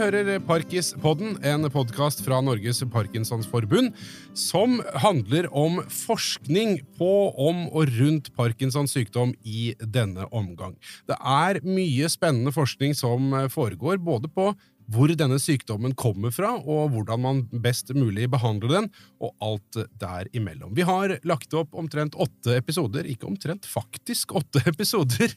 hører 0.00 0.40
Parkis-podden, 0.44 1.38
en 1.46 1.66
podkast 1.72 2.20
fra 2.24 2.42
Norges 2.44 2.82
Parkinsonsforbund, 2.92 3.94
som 4.36 4.78
handler 5.00 5.48
om 5.56 5.78
forskning 5.88 6.78
på, 6.98 7.10
om 7.32 7.64
og 7.70 7.92
rundt 7.96 8.28
Parkinsons 8.36 8.92
sykdom 8.92 9.32
i 9.44 9.70
denne 9.80 10.26
omgang. 10.36 10.74
Det 11.08 11.16
er 11.16 11.62
mye 11.64 12.10
spennende 12.12 12.52
forskning 12.52 12.96
som 12.98 13.32
foregår, 13.52 14.00
både 14.02 14.28
på 14.32 14.50
hvor 14.92 15.10
denne 15.18 15.38
sykdommen 15.42 15.96
kommer 15.98 16.34
fra, 16.34 16.52
og 16.60 16.92
hvordan 16.92 17.22
man 17.22 17.40
best 17.64 17.88
mulig 17.96 18.28
behandler 18.30 18.74
den, 18.74 18.90
og 19.18 19.32
alt 19.42 19.80
derimellom. 19.98 20.74
Vi 20.76 20.86
har 20.86 21.16
lagt 21.26 21.56
opp 21.58 21.74
omtrent 21.74 22.18
åtte 22.20 22.58
episoder, 22.60 23.08
ikke 23.08 23.26
omtrent, 23.30 23.66
faktisk 23.66 24.36
åtte 24.36 24.62
episoder, 24.72 25.34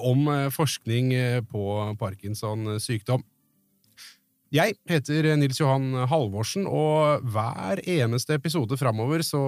om 0.00 0.26
forskning 0.56 1.12
på 1.52 1.66
Parkinsons 2.00 2.88
sykdom. 2.88 3.22
Jeg 4.50 4.74
heter 4.90 5.28
Nils 5.38 5.60
Johan 5.60 5.92
Halvorsen, 6.10 6.64
og 6.66 7.22
hver 7.30 7.78
eneste 7.86 8.34
episode 8.34 8.74
framover 8.80 9.22
så 9.22 9.38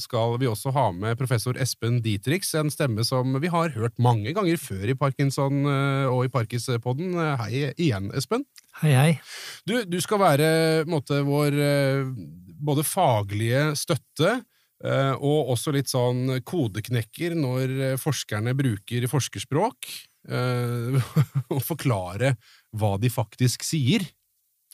skal 0.00 0.38
vi 0.40 0.48
også 0.48 0.72
ha 0.72 0.86
med 0.96 1.18
professor 1.20 1.60
Espen 1.60 1.98
Dietrichs, 2.00 2.54
en 2.56 2.72
stemme 2.72 3.04
som 3.04 3.36
vi 3.42 3.50
har 3.52 3.74
hørt 3.76 4.00
mange 4.00 4.32
ganger 4.32 4.56
før 4.56 4.88
i 4.88 4.96
Parkinson 4.96 5.68
og 5.68 6.24
i 6.24 6.32
Parkis-podden. 6.32 7.12
Hei 7.42 7.66
igjen, 7.74 8.08
Espen. 8.16 8.46
Hei, 8.80 8.96
hei. 8.96 9.12
Du, 9.68 9.76
du 9.84 10.00
skal 10.00 10.24
være 10.24 10.48
måte, 10.88 11.20
vår 11.28 11.60
både 12.56 12.88
faglige 12.88 13.74
støtte 13.76 14.38
og 15.20 15.52
også 15.52 15.76
litt 15.76 15.92
sånn 15.92 16.38
kodeknekker 16.48 17.36
når 17.36 17.80
forskerne 18.00 18.56
bruker 18.56 19.04
forskerspråk, 19.12 19.96
og 21.54 21.60
forklare 21.60 22.38
hva 22.72 22.96
de 22.96 23.12
faktisk 23.12 23.68
sier. 23.68 24.08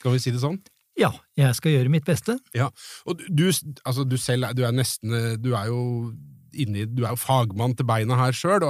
Skal 0.03 0.17
vi 0.17 0.19
si 0.19 0.33
det 0.35 0.43
sånn? 0.43 0.59
Ja, 0.99 1.13
jeg 1.39 1.55
skal 1.57 1.77
gjøre 1.77 1.89
mitt 1.89 2.03
beste. 2.05 2.35
Ja, 2.53 2.67
og 3.07 3.21
du, 3.25 3.47
altså, 3.47 4.03
du 4.03 4.17
selv 4.19 4.51
du 4.53 4.61
er 4.67 4.75
nesten 4.75 5.15
Du 5.41 5.53
er 5.57 5.71
jo 5.71 6.11
inni 6.53 6.83
Du 6.85 7.01
er 7.05 7.15
jo 7.15 7.21
fagmann 7.23 7.73
til 7.73 7.87
beina 7.89 8.19
her 8.19 8.35
sjøl, 8.35 8.67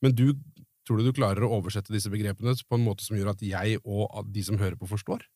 men 0.00 0.14
du 0.16 0.30
tror 0.86 1.00
du 1.00 1.10
du 1.10 1.16
klarer 1.18 1.44
å 1.44 1.52
oversette 1.58 1.92
disse 1.92 2.10
begrepene 2.10 2.54
på 2.54 2.78
en 2.78 2.86
måte 2.86 3.04
som 3.04 3.18
gjør 3.18 3.34
at 3.34 3.44
jeg 3.44 3.82
og 3.84 4.30
de 4.32 4.46
som 4.46 4.58
hører 4.58 4.78
på, 4.80 4.88
forstår? 4.90 5.26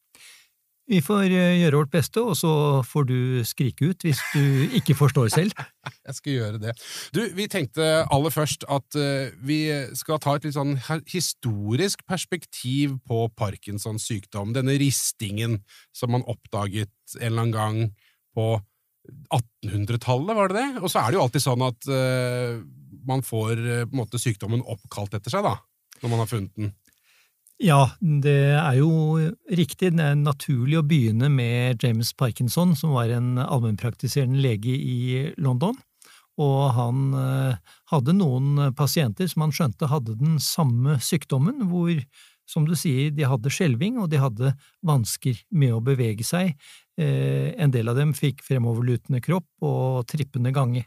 Vi 0.85 0.99
får 1.01 1.31
gjøre 1.33 1.79
vårt 1.79 1.93
beste, 1.95 2.21
og 2.21 2.35
så 2.37 2.51
får 2.85 3.07
du 3.09 3.19
skrike 3.49 3.87
ut 3.89 4.05
hvis 4.05 4.19
du 4.35 4.75
ikke 4.77 4.97
forstår 4.99 5.31
selv. 5.33 5.55
Jeg 6.09 6.17
skal 6.19 6.35
gjøre 6.35 6.61
det. 6.61 6.75
Du, 7.17 7.23
vi 7.33 7.47
tenkte 7.49 7.87
aller 8.13 8.35
først 8.35 8.67
at 8.69 8.99
vi 9.41 9.59
skal 9.97 10.21
ta 10.21 10.37
et 10.37 10.45
litt 10.45 10.59
sånn 10.59 10.77
historisk 11.09 12.05
perspektiv 12.09 12.99
på 13.09 13.23
Parkinsons 13.33 14.05
sykdom. 14.11 14.53
Denne 14.57 14.77
ristingen 14.81 15.63
som 15.97 16.13
man 16.13 16.27
oppdaget 16.29 16.93
en 17.17 17.31
eller 17.33 17.47
annen 17.47 17.57
gang 17.57 17.81
på 18.37 18.48
1800-tallet, 19.65 20.37
var 20.37 20.53
det 20.53 20.61
det? 20.61 20.85
Og 20.85 20.93
så 20.93 21.01
er 21.01 21.13
det 21.13 21.17
jo 21.21 21.25
alltid 21.25 21.48
sånn 21.48 21.65
at 21.65 21.89
man 23.09 23.25
får 23.25 23.89
måte 23.97 24.21
sykdommen 24.21 24.65
oppkalt 24.69 25.17
etter 25.17 25.33
seg, 25.33 25.48
da, 25.48 25.57
når 26.03 26.13
man 26.13 26.25
har 26.25 26.29
funnet 26.29 26.61
den. 26.61 26.75
Ja, 27.65 27.95
det 28.01 28.59
er 28.61 28.75
jo 28.77 28.91
riktig. 29.48 29.95
Det 29.97 30.05
er 30.05 30.19
naturlig 30.20 30.77
å 30.77 30.84
begynne 30.84 31.31
med 31.33 31.81
James 31.81 32.11
Parkinson, 32.12 32.75
som 32.77 32.93
var 32.93 33.09
en 33.15 33.39
allmennpraktiserende 33.41 34.43
lege 34.45 34.75
i 34.75 35.31
London. 35.41 35.79
Og 36.45 36.61
han 36.77 37.15
hadde 37.89 38.17
noen 38.19 38.75
pasienter 38.77 39.31
som 39.31 39.47
han 39.47 39.55
skjønte 39.55 39.89
hadde 39.89 40.19
den 40.20 40.37
samme 40.45 40.98
sykdommen, 41.01 41.64
hvor, 41.70 41.95
som 42.45 42.69
du 42.69 42.75
sier, 42.77 43.14
de 43.17 43.25
hadde 43.30 43.52
skjelving, 43.55 43.96
og 44.02 44.11
de 44.13 44.20
hadde 44.20 44.52
vansker 44.85 45.41
med 45.57 45.73
å 45.73 45.81
bevege 45.86 46.27
seg. 46.27 46.52
En 47.01 47.73
del 47.73 47.89
av 47.89 47.96
dem 47.96 48.13
fikk 48.19 48.45
fremoverlutende 48.45 49.25
kropp 49.25 49.48
og 49.64 50.05
trippende 50.11 50.52
gange. 50.52 50.85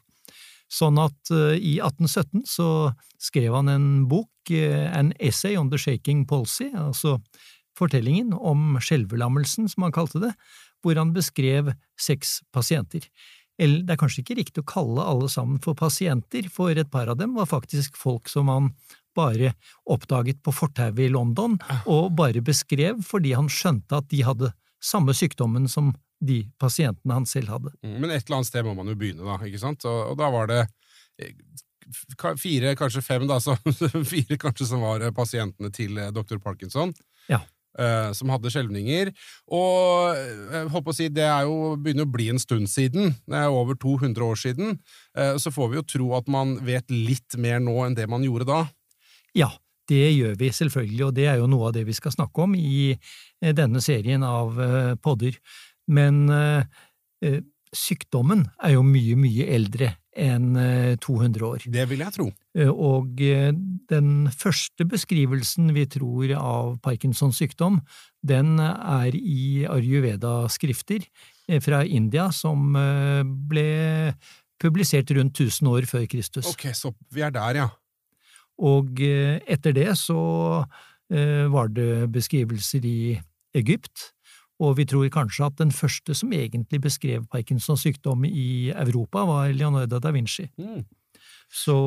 Sånn 0.67 1.00
at 1.00 1.31
i 1.31 1.78
1817 1.79 2.44
så 2.50 2.91
skrev 3.23 3.55
han 3.55 3.72
en 3.72 3.88
bok, 4.11 4.31
An 4.51 5.13
Essay 5.19 5.57
on 5.59 5.69
the 5.72 5.79
Shaking 5.79 6.25
Policy, 6.28 6.69
altså 6.75 7.17
fortellingen 7.78 8.33
om 8.35 8.77
skjelvelammelsen, 8.81 9.67
som 9.72 9.85
han 9.85 9.95
kalte 9.95 10.22
det, 10.23 10.33
hvor 10.83 11.00
han 11.00 11.13
beskrev 11.16 11.73
seks 12.00 12.41
pasienter. 12.56 13.07
Eller 13.57 13.81
det 13.85 13.95
er 13.95 14.01
kanskje 14.01 14.22
ikke 14.22 14.38
riktig 14.38 14.63
å 14.63 14.69
kalle 14.69 15.06
alle 15.07 15.29
sammen 15.33 15.61
for 15.63 15.77
pasienter, 15.77 16.50
for 16.53 16.77
et 16.77 16.91
par 16.94 17.09
av 17.09 17.17
dem 17.19 17.35
var 17.38 17.50
faktisk 17.50 17.97
folk 17.97 18.29
som 18.29 18.51
han 18.53 18.72
bare 19.17 19.56
oppdaget 19.89 20.44
på 20.45 20.53
fortauet 20.53 21.07
i 21.07 21.09
London, 21.09 21.57
og 21.89 22.13
bare 22.17 22.44
beskrev 22.45 23.01
fordi 23.06 23.33
han 23.33 23.50
skjønte 23.50 23.97
at 23.97 24.09
de 24.13 24.22
hadde 24.27 24.51
samme 24.83 25.16
sykdommen 25.17 25.66
som 25.72 25.95
de 26.23 26.41
pasientene 26.59 27.13
han 27.19 27.28
selv 27.29 27.53
hadde. 27.53 27.73
Men 27.83 28.09
et 28.09 28.25
eller 28.25 28.39
annet 28.39 28.50
sted 28.50 28.66
må 28.66 28.73
man 28.78 28.89
jo 28.89 28.97
begynne, 28.97 29.25
da, 29.25 29.38
ikke 29.45 29.61
sant? 29.61 29.85
Og, 29.89 30.13
og 30.13 30.19
da 30.19 30.29
var 30.33 30.50
det 30.51 30.61
fire, 32.41 32.73
kanskje 32.75 33.03
fem, 33.03 33.28
da, 33.28 33.39
så, 33.44 33.57
fire 34.05 34.39
kanskje 34.39 34.72
som 34.72 34.83
var 34.83 35.06
pasientene 35.16 35.72
til 35.73 36.00
dr. 36.16 36.39
Parkinson. 36.44 36.94
Ja. 37.31 37.44
Uh, 37.77 38.09
som 38.17 38.31
hadde 38.33 38.50
skjelvninger. 38.50 39.11
Og 39.53 40.17
jeg 40.17 40.69
håper 40.73 40.94
å 40.94 40.97
si, 40.97 41.11
det 41.13 41.27
er 41.29 41.45
jo, 41.45 41.75
begynner 41.77 42.07
å 42.07 42.09
bli 42.09 42.31
en 42.33 42.41
stund 42.41 42.66
siden. 42.72 43.13
Det 43.29 43.38
er 43.38 43.53
over 43.53 43.77
200 43.77 44.25
år 44.25 44.39
siden. 44.41 44.79
Uh, 45.13 45.35
så 45.38 45.53
får 45.53 45.69
vi 45.69 45.77
jo 45.77 45.85
tro 45.85 46.07
at 46.17 46.31
man 46.31 46.56
vet 46.66 46.89
litt 46.89 47.38
mer 47.38 47.61
nå 47.61 47.77
enn 47.85 47.97
det 47.97 48.07
man 48.09 48.25
gjorde 48.25 48.50
da. 48.50 48.63
Ja, 49.38 49.51
det 49.88 50.07
gjør 50.09 50.33
vi 50.39 50.50
selvfølgelig, 50.57 51.03
og 51.06 51.13
det 51.19 51.27
er 51.29 51.38
jo 51.38 51.51
noe 51.51 51.69
av 51.69 51.77
det 51.77 51.85
vi 51.88 51.94
skal 51.95 52.16
snakke 52.16 52.47
om 52.47 52.57
i 52.57 52.97
denne 53.39 53.79
serien 53.85 54.25
av 54.25 54.57
podder. 55.06 55.38
Men 55.87 56.27
sykdommen 57.75 58.45
er 58.63 58.77
jo 58.77 58.83
mye, 58.87 59.15
mye 59.19 59.47
eldre 59.53 59.93
enn 60.17 60.55
200 61.03 61.43
år. 61.45 61.65
Det 61.69 61.83
vil 61.91 61.99
jeg 62.01 62.15
tro. 62.15 62.31
Og 62.73 63.19
den 63.91 64.09
første 64.33 64.87
beskrivelsen 64.89 65.69
vi 65.75 65.83
tror 65.93 66.31
av 66.39 66.71
Parkinsons 66.81 67.37
sykdom, 67.37 67.81
den 68.25 68.57
er 68.59 69.13
i 69.13 69.67
Ayurveda-skrifter 69.69 71.05
fra 71.61 71.83
India 71.85 72.31
som 72.33 72.73
ble 73.47 73.67
publisert 74.57 75.13
rundt 75.13 75.37
1000 75.37 75.69
år 75.69 75.85
før 75.85 76.07
Kristus. 76.09 76.49
Ok, 76.49 76.71
så 76.73 76.95
vi 77.13 77.21
er 77.21 77.35
der, 77.35 77.61
ja. 77.61 77.69
Og 78.57 78.97
etter 79.05 79.75
det 79.77 79.91
så 80.01 80.17
var 81.07 81.69
det 81.69 82.09
beskrivelser 82.11 82.81
i 82.89 83.21
Egypt, 83.55 84.16
og 84.59 84.78
vi 84.79 84.85
tror 84.90 85.09
kanskje 85.13 85.45
at 85.45 85.57
den 85.59 85.72
første 85.72 86.16
som 86.18 86.31
egentlig 86.34 86.81
beskrev 86.81 87.28
Parkinsons 87.31 87.84
sykdom 87.85 88.25
i 88.25 88.72
Europa, 88.73 89.25
var 89.25 89.53
Leonardo 89.53 90.00
da 90.00 90.12
Vinci. 90.12 90.47
Mm. 90.57 90.84
Så 91.53 91.78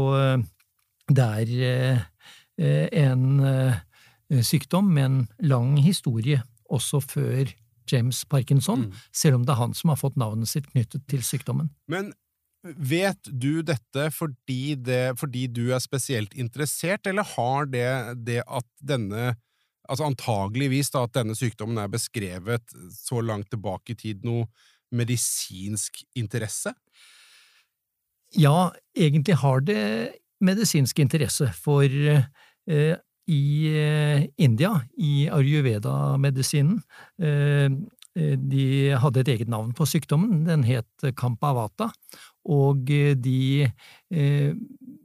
det 1.10 1.26
er 1.50 2.06
en 2.60 4.44
sykdom 4.46 4.92
med 4.94 5.04
en 5.04 5.28
lang 5.42 5.74
historie 5.82 6.42
også 6.70 7.00
før 7.02 7.50
James 7.90 8.24
Parkinson, 8.24 8.86
Mm. 8.86 8.92
selv 9.12 9.34
om 9.34 9.44
det 9.44 9.52
er 9.52 9.62
han 9.64 9.74
som 9.74 9.88
har 9.90 9.96
fått 9.96 10.16
navnet 10.16 10.48
sitt 10.48 10.70
knyttet 10.70 11.02
til 11.08 11.22
sykdommen. 11.26 11.70
Men 11.88 12.12
vet 12.62 13.22
du 13.24 13.62
dette 13.62 14.10
fordi, 14.12 14.76
det, 14.76 15.18
fordi 15.18 15.46
du 15.48 15.72
er 15.72 15.80
spesielt 15.80 16.34
interessert, 16.34 17.06
eller 17.06 17.24
har 17.24 17.66
det, 17.66 18.24
det 18.24 18.42
at 18.46 18.66
denne 18.78 19.34
altså 19.90 20.06
antageligvis 20.06 20.92
da, 20.94 21.04
at 21.06 21.16
denne 21.18 21.36
sykdommen 21.38 21.80
er 21.82 21.90
beskrevet 21.90 22.74
så 22.94 23.20
langt 23.24 23.50
tilbake 23.52 23.94
i 23.94 23.98
tid, 23.98 24.24
noe 24.26 24.46
medisinsk 24.94 26.02
interesse? 26.18 26.72
Ja, 28.38 28.70
egentlig 28.94 29.38
har 29.42 29.62
det 29.66 29.82
medisinsk 30.40 31.02
interesse, 31.02 31.50
for 31.58 31.84
eh, 31.84 32.96
i 33.30 33.44
eh, 33.70 34.26
India, 34.42 34.74
i 34.98 35.28
ayurveda-medisinen, 35.30 36.78
eh, 37.22 37.70
de 38.20 38.64
hadde 38.98 39.22
et 39.22 39.28
eget 39.36 39.50
navn 39.50 39.70
på 39.76 39.86
sykdommen, 39.86 40.42
den 40.48 40.64
het 40.66 41.04
kampavata, 41.18 41.90
og 42.50 42.90
de 42.90 43.68
eh, 44.10 44.50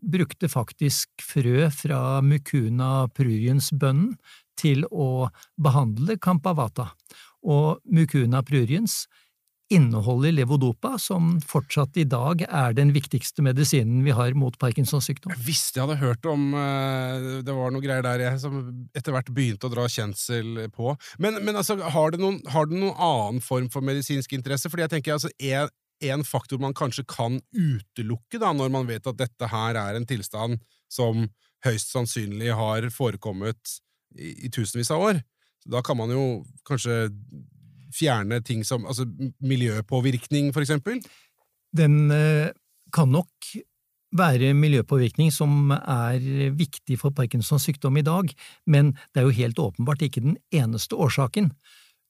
brukte 0.01 0.49
faktisk 0.49 1.21
frø 1.21 1.69
fra 1.73 1.99
mucuna 2.25 3.05
pruriens-bønnen 3.13 4.15
til 4.59 4.85
å 4.91 5.27
behandle 5.61 6.17
kampavata, 6.21 6.89
og 7.45 7.81
mucuna 7.85 8.41
pruriens 8.45 9.03
inneholder 9.73 10.33
levodopa, 10.35 10.93
som 11.01 11.39
fortsatt 11.41 11.97
i 11.97 12.05
dag 12.05 12.43
er 12.45 12.75
den 12.77 12.91
viktigste 12.93 13.41
medisinen 13.45 14.03
vi 14.05 14.13
har 14.13 14.35
mot 14.37 14.57
Parkinsons 14.61 15.07
sykdom. 15.09 15.33
Jeg 15.33 15.45
visste 15.47 15.79
jeg 15.79 15.87
hadde 15.87 16.01
hørt 16.03 16.27
om 16.29 16.51
uh, 16.53 17.41
Det 17.45 17.55
var 17.55 17.73
noe 17.73 17.83
greier 17.83 18.05
der 18.05 18.27
jeg 18.27 18.41
som 18.43 18.59
etter 18.95 19.15
hvert 19.15 19.31
begynte 19.33 19.65
å 19.65 19.73
dra 19.73 19.87
kjensel 19.89 20.67
på. 20.75 20.93
Men, 21.17 21.41
men 21.41 21.57
altså, 21.57 21.79
har 21.81 22.13
det, 22.13 22.21
noen, 22.21 22.43
har 22.53 22.69
det 22.69 22.77
noen 22.77 22.93
annen 22.93 23.41
form 23.45 23.71
for 23.73 23.85
medisinsk 23.85 24.37
interesse? 24.37 24.69
Fordi 24.69 24.85
jeg 24.85 24.95
tenker 24.97 25.17
altså, 25.17 25.33
en, 25.41 25.73
en 26.11 26.27
faktor 26.27 26.61
man 26.61 26.77
kanskje 26.77 27.07
kan 27.09 27.39
utelukke 27.55 28.41
da, 28.41 28.53
når 28.53 28.69
man 28.75 28.89
vet 28.89 29.09
at 29.09 29.17
dette 29.17 29.49
her 29.49 29.81
er 29.81 29.97
en 29.97 30.05
tilstand 30.09 30.61
som 30.91 31.25
høyst 31.65 31.89
sannsynlig 31.95 32.53
har 32.53 32.85
forekommet 32.93 33.79
i, 34.15 34.49
tusenvis 34.49 34.91
av 34.91 35.01
år, 35.11 35.23
Da 35.65 35.81
kan 35.81 35.97
man 35.97 36.11
jo 36.13 36.45
kanskje 36.61 37.09
fjerne 37.95 38.37
ting 38.45 38.59
som 38.63 38.83
altså 38.85 39.07
miljøpåvirkning, 39.41 40.51
for 40.53 40.61
eksempel? 40.61 40.99
Den 41.73 42.11
eh, 42.13 42.51
kan 42.93 43.09
nok 43.09 43.31
være 44.15 44.53
miljøpåvirkning 44.53 45.31
som 45.33 45.73
er 45.73 46.21
viktig 46.53 46.99
for 47.01 47.15
Parkinsons 47.17 47.65
sykdom 47.65 47.97
i 47.97 48.05
dag, 48.05 48.29
men 48.67 48.93
det 49.13 49.23
er 49.23 49.25
jo 49.25 49.39
helt 49.39 49.59
åpenbart 49.59 50.05
ikke 50.05 50.21
den 50.21 50.37
eneste 50.53 50.95
årsaken. 50.95 51.49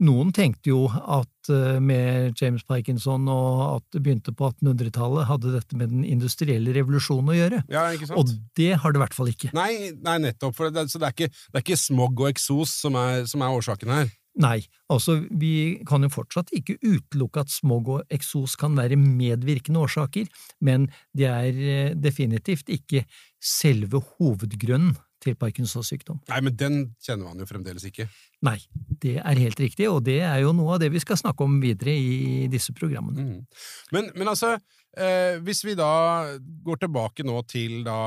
Noen 0.04 0.34
tenkte 0.36 0.74
jo 0.74 0.82
at 0.92 1.50
eh, 1.54 1.78
med 1.80 2.36
James 2.36 2.66
Parkinson 2.68 3.30
og 3.32 3.62
at 3.78 3.86
det 3.96 4.02
begynte 4.04 4.34
på 4.36 4.50
1800-tallet, 4.52 5.28
hadde 5.30 5.54
dette 5.54 5.80
med 5.80 5.94
den 5.94 6.04
industrielle 6.04 6.74
revolusjonen 6.76 7.32
å 7.32 7.38
gjøre. 7.38 7.62
Ja, 7.72 7.86
ikke 7.96 8.10
sant? 8.10 8.20
Og 8.20 8.60
det 8.60 8.74
har 8.82 8.92
det 8.92 9.00
i 9.00 9.04
hvert 9.06 9.16
fall 9.16 9.32
ikke. 9.32 9.54
Nei, 9.56 9.94
nei 10.04 10.18
nettopp. 10.28 10.58
For 10.58 10.74
det, 10.74 10.90
så 10.92 11.00
det 11.00 11.08
er, 11.08 11.16
ikke, 11.16 11.32
det 11.32 11.62
er 11.62 11.64
ikke 11.64 11.80
smog 11.80 12.20
og 12.26 12.30
eksos 12.34 12.76
som 12.84 13.00
er, 13.00 13.24
som 13.32 13.46
er 13.46 13.56
årsaken 13.56 13.96
her. 13.96 14.12
Nei, 14.44 14.66
altså 14.92 15.22
vi 15.32 15.80
kan 15.88 16.04
jo 16.04 16.12
fortsatt 16.12 16.52
ikke 16.56 16.76
utelukke 16.84 17.46
at 17.46 17.54
smog 17.54 17.88
og 17.94 18.12
eksos 18.12 18.58
kan 18.60 18.76
være 18.76 19.00
medvirkende 19.00 19.86
årsaker, 19.86 20.28
men 20.60 20.90
det 21.16 21.30
er 21.32 21.62
eh, 21.64 21.96
definitivt 21.96 22.68
ikke 22.74 23.06
selve 23.40 24.04
hovedgrunnen 24.18 24.98
til 25.26 25.36
Parkinsons 25.40 25.90
sykdom. 25.92 26.20
Nei, 26.30 26.40
men 26.46 26.56
den 26.58 26.80
kjenner 27.04 27.32
man 27.32 27.42
jo 27.42 27.48
fremdeles 27.50 27.86
ikke. 27.88 28.08
Nei, 28.46 28.58
det 29.02 29.18
er 29.22 29.42
helt 29.42 29.60
riktig, 29.62 29.88
og 29.90 30.04
det 30.06 30.20
er 30.28 30.40
jo 30.44 30.54
noe 30.56 30.76
av 30.76 30.82
det 30.84 30.92
vi 30.94 31.02
skal 31.02 31.20
snakke 31.20 31.46
om 31.46 31.58
videre 31.64 31.96
i 31.96 32.46
disse 32.52 32.76
programmene. 32.78 33.26
Mm. 33.26 33.64
Men, 33.96 34.12
men, 34.14 34.30
altså, 34.32 34.56
eh, 34.98 35.40
hvis 35.46 35.64
vi 35.66 35.76
da 35.80 35.90
går 36.68 36.84
tilbake 36.86 37.26
nå 37.26 37.40
til 37.50 37.82
da 37.88 37.98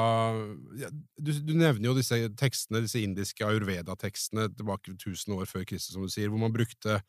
ja, 0.79 0.93
du, 0.93 1.33
du, 1.33 1.55
nevner 1.59 1.91
jo 1.91 1.97
disse 1.99 2.21
tekstene, 2.39 2.85
disse 2.87 3.03
indiske 3.03 3.47
ayurveda-tekstene 3.47 4.51
tilbake 4.55 4.95
1000 4.95 5.37
år 5.39 5.51
før 5.51 5.67
Kristus, 5.69 5.97
som 5.97 6.07
du 6.07 6.13
sier, 6.13 6.31
hvor 6.31 6.43
man 6.43 6.55
brukte 6.55 7.01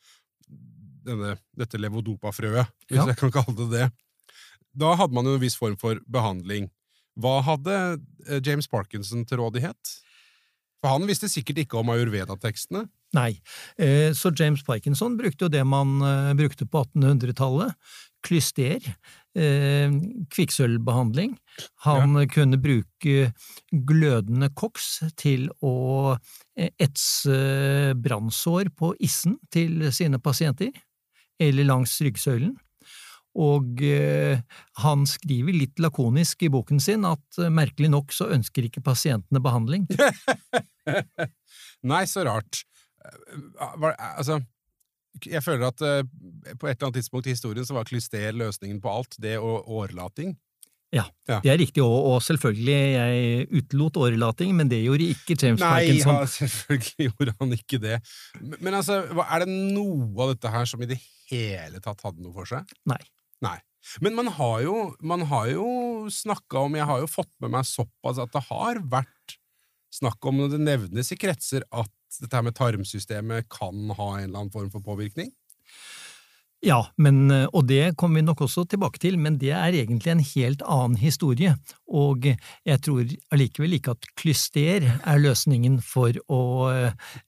denne, 1.06 1.35
dette 1.57 1.79
levodopa-frøet, 1.79 2.73
hvis 2.89 3.01
ja. 3.01 3.07
jeg 3.11 3.21
kan 3.21 3.33
kalle 3.39 3.56
det 3.61 3.69
det. 3.75 3.88
Da 4.79 4.94
hadde 4.97 5.15
man 5.15 5.27
jo 5.27 5.38
en 5.38 5.41
viss 5.41 5.57
form 5.57 5.77
for 5.79 6.01
behandling. 6.09 6.69
Hva 7.19 7.39
hadde 7.45 7.75
eh, 8.27 8.39
James 8.45 8.68
Parkinson 8.71 9.25
til 9.27 9.42
rådighet? 9.42 9.95
For 10.80 10.95
han 10.95 11.07
visste 11.10 11.27
sikkert 11.27 11.66
ikke 11.66 11.80
om 11.81 11.92
ayurveda-tekstene. 11.92 12.86
Nei, 13.18 13.31
eh, 13.81 14.12
så 14.16 14.31
James 14.38 14.63
Parkinson 14.63 15.18
brukte 15.19 15.48
jo 15.48 15.51
det 15.51 15.66
man 15.68 15.98
eh, 16.06 16.36
brukte 16.39 16.68
på 16.69 16.86
1800-tallet. 16.88 17.75
Klyster, 18.19 18.83
kvikksølvbehandling. 19.39 21.38
Han 21.86 22.18
ja. 22.19 22.25
kunne 22.27 22.57
bruke 22.60 23.30
glødende 23.71 24.50
koks 24.51 24.89
til 25.16 25.45
å 25.63 26.18
etse 26.60 27.38
brannsår 27.95 28.74
på 28.75 28.92
issen 29.00 29.38
til 29.54 29.88
sine 29.95 30.19
pasienter, 30.19 30.75
eller 31.39 31.69
langs 31.69 31.95
ryggsøylen. 32.04 32.57
Og 33.37 33.81
eh, 33.85 34.41
han 34.81 35.05
skriver 35.07 35.53
litt 35.53 35.81
lakonisk 35.81 36.43
i 36.43 36.51
boken 36.51 36.81
sin 36.81 37.05
at 37.07 37.41
eh, 37.41 37.51
merkelig 37.53 37.91
nok 37.93 38.13
så 38.15 38.29
ønsker 38.33 38.65
ikke 38.65 38.83
pasientene 38.85 39.41
behandling. 39.43 39.85
Nei, 41.91 42.03
så 42.09 42.25
rart. 42.25 42.63
Eh, 43.05 43.91
altså, 44.17 44.39
jeg 45.25 45.43
føler 45.45 45.69
at 45.69 45.79
på 45.81 46.67
et 46.69 46.73
eller 46.73 46.89
annet 46.89 47.01
tidspunkt 47.01 47.29
i 47.29 47.35
historien 47.35 47.65
så 47.67 47.77
var 47.77 47.87
klyster 47.89 48.33
løsningen 48.33 48.81
på 48.81 48.91
alt, 48.93 49.19
det 49.21 49.37
og 49.37 49.67
årelating. 49.67 50.35
Ja, 50.89 51.03
ja, 51.29 51.37
det 51.43 51.51
er 51.51 51.59
riktig, 51.61 51.83
og, 51.85 51.93
og, 52.09 52.15
selvfølgelig, 52.25 52.73
jeg 52.73 53.45
utelot 53.59 53.99
årelating, 54.01 54.55
men 54.57 54.71
det 54.71 54.79
gjorde 54.81 55.05
ikke 55.13 55.35
James 55.37 55.61
Nei, 55.61 55.69
Parkinson. 55.69 56.15
Nei, 56.15 56.23
ja, 56.23 56.31
selvfølgelig 56.39 57.09
gjorde 57.11 57.35
han 57.37 57.53
ikke 57.59 57.81
det. 57.83 57.99
Men, 58.39 58.55
men 58.57 58.77
altså, 58.79 58.97
er 59.21 59.45
det 59.45 59.53
noe 59.53 60.25
av 60.25 60.33
dette 60.33 60.53
her 60.55 60.65
som 60.71 60.81
i 60.81 60.89
det 60.89 60.97
hele 61.29 61.83
tatt 61.83 62.01
hadde 62.07 62.25
noe 62.25 62.33
for 62.33 62.49
seg? 62.49 62.73
Nei. 62.89 63.01
Nei. 63.45 63.57
Men 64.03 64.18
man 64.18 64.27
har 64.36 64.62
jo, 64.65 64.75
man 65.00 65.24
jo 65.50 65.68
snakka 66.12 66.65
om 66.68 66.75
Jeg 66.75 66.88
har 66.89 67.00
jo 67.00 67.07
fått 67.07 67.31
med 67.39 67.53
meg 67.56 67.68
såpass 67.68 68.19
at 68.19 68.33
det 68.36 68.44
har 68.50 68.81
vært 68.91 69.38
snakk 69.95 70.25
om, 70.30 70.44
og 70.44 70.51
det 70.53 70.59
nevnes 70.62 71.09
i 71.13 71.18
kretser, 71.18 71.63
at 71.71 71.94
dette 72.19 72.36
her 72.36 72.45
med 72.45 72.57
tarmsystemet 72.57 73.47
kan 73.50 73.89
ha 73.95 74.09
en 74.18 74.27
eller 74.27 74.44
annen 74.44 74.53
form 74.53 74.69
for 74.74 74.86
påvirkning? 74.86 75.31
Ja, 76.65 76.81
men, 77.00 77.31
og 77.56 77.69
det 77.69 77.94
kommer 77.95 78.19
vi 78.19 78.25
nok 78.27 78.41
også 78.44 78.65
tilbake 78.67 79.00
til, 79.00 79.15
men 79.21 79.38
det 79.39 79.53
er 79.56 79.77
egentlig 79.79 80.11
en 80.11 80.23
helt 80.33 80.63
annen 80.67 80.97
historie, 81.00 81.53
og 81.88 82.27
jeg 82.27 82.81
tror 82.83 83.13
allikevel 83.31 83.77
ikke 83.77 83.94
at 83.95 84.09
klyster 84.19 84.89
er 84.89 85.21
løsningen 85.23 85.77
for 85.79 86.19
å 86.27 86.41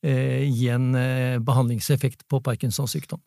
eh, 0.04 0.44
gi 0.51 0.68
en 0.75 0.92
eh, 1.00 1.39
behandlingseffekt 1.39 2.28
på 2.28 2.42
Parkinsons 2.44 2.92
sykdom. 2.98 3.24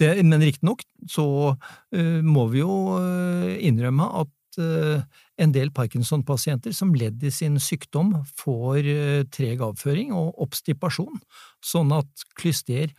Det, 0.00 0.10
men 0.24 0.42
riktignok 0.42 0.82
så 1.08 1.54
eh, 1.94 2.18
må 2.26 2.48
vi 2.50 2.62
jo 2.62 2.74
uh, 2.98 3.52
innrømme 3.62 4.06
at 4.22 4.58
uh, 4.58 5.02
en 5.40 5.54
del 5.54 5.70
Parkinson-pasienter 5.76 6.74
som 6.74 6.94
ledd 6.96 7.22
i 7.22 7.30
sin 7.32 7.60
sykdom 7.62 8.16
får 8.40 8.88
treg 9.32 9.62
avføring 9.64 10.10
og 10.16 10.42
oppstipasjon, 10.42 11.22
sånn 11.64 11.94
at 11.96 12.26
klyster 12.40 12.90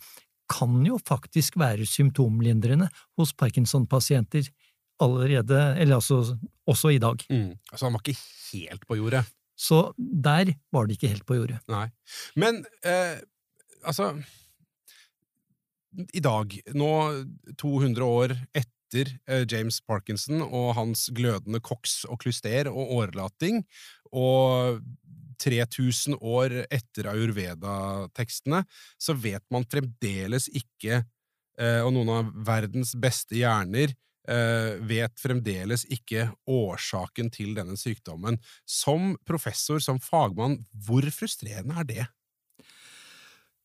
kan 0.51 0.81
jo 0.85 0.99
faktisk 1.07 1.57
være 1.59 1.87
symptomlindrende 1.89 2.89
hos 3.19 3.33
Parkinson-pasienter 3.33 4.49
allerede, 5.01 5.61
eller 5.81 5.97
altså 5.97 6.37
også 6.69 6.93
i 6.93 6.99
dag. 7.01 7.23
Mm. 7.29 7.55
Altså 7.71 7.87
han 7.87 7.95
var 7.95 8.03
ikke 8.03 8.19
helt 8.51 8.85
på 8.87 8.99
jordet? 8.99 9.23
Så 9.57 9.93
der 9.97 10.53
var 10.73 10.85
det 10.85 10.97
ikke 10.97 11.11
helt 11.13 11.25
på 11.25 11.37
jordet. 11.39 11.59
Nei. 11.69 11.87
Men 12.35 12.63
altså 13.83 14.11
i 16.15 16.21
dag, 16.23 16.53
nå 16.77 16.91
200 17.59 18.05
år 18.05 18.35
etter 18.57 19.11
eh, 19.27 19.43
James 19.49 19.81
Parkinson 19.87 20.43
og 20.43 20.73
hans 20.77 21.09
glødende 21.15 21.61
koks 21.63 22.01
og 22.07 22.21
klyster 22.23 22.69
og 22.71 22.93
årelating, 22.99 23.63
og 24.11 24.81
3000 25.41 26.19
år 26.21 26.61
etter 26.69 27.09
ayurveda-tekstene, 27.11 28.63
så 29.01 29.15
vet 29.17 29.43
man 29.53 29.67
fremdeles 29.69 30.47
ikke, 30.53 31.03
eh, 31.59 31.81
og 31.81 31.93
noen 31.95 32.13
av 32.19 32.31
verdens 32.47 32.93
beste 32.99 33.39
hjerner 33.39 33.95
eh, 34.29 34.77
vet 34.87 35.17
fremdeles 35.19 35.85
ikke 35.89 36.29
årsaken 36.49 37.31
til 37.33 37.55
denne 37.57 37.77
sykdommen. 37.79 38.39
Som 38.65 39.15
professor, 39.27 39.81
som 39.83 40.01
fagmann, 40.01 40.59
hvor 40.85 41.05
frustrerende 41.13 41.79
er 41.81 41.89
det? 41.89 42.07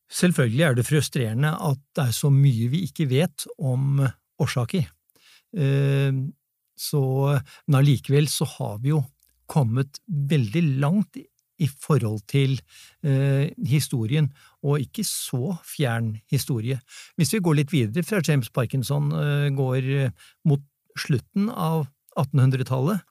Selvfølgelig 0.07 0.63
er 0.63 0.75
det 0.75 0.87
frustrerende 0.87 1.51
at 1.51 1.79
det 1.97 2.07
er 2.07 2.15
så 2.15 2.31
mye 2.31 2.69
vi 2.71 2.85
ikke 2.87 3.09
vet 3.11 3.47
om 3.59 4.05
årsaker. 4.41 4.87
Eh, 5.57 6.11
så, 6.77 7.03
men 7.65 7.79
allikevel 7.79 8.29
så 8.29 8.45
har 8.57 8.77
vi 8.83 8.93
jo 8.93 9.01
kommet 9.49 9.99
veldig 10.05 10.63
langt 10.83 11.17
i 11.59 11.67
forhold 11.67 12.21
til 12.29 12.57
eh, 13.03 13.49
historien, 13.65 14.31
og 14.63 14.83
ikke 14.83 15.05
så 15.07 15.55
fjern 15.65 16.15
historie. 16.31 16.79
Hvis 17.17 17.33
vi 17.33 17.41
går 17.43 17.59
litt 17.59 17.73
videre 17.73 18.05
fra 18.05 18.21
James 18.21 18.49
Parkinson, 18.53 19.11
eh, 19.11 19.49
går 19.55 20.11
mot 20.47 20.63
slutten 20.97 21.49
av 21.49 21.87
1800-tallet, 22.17 23.03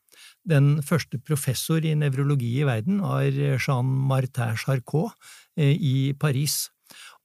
den 0.47 0.79
første 0.83 1.19
professor 1.19 1.83
i 1.83 1.95
nevrologi 1.99 2.53
i 2.61 2.67
verden 2.67 3.03
var 3.03 3.27
Jean 3.35 3.91
Martin 4.09 4.57
Charcot 4.57 5.13
i 5.59 6.15
Paris. 6.19 6.69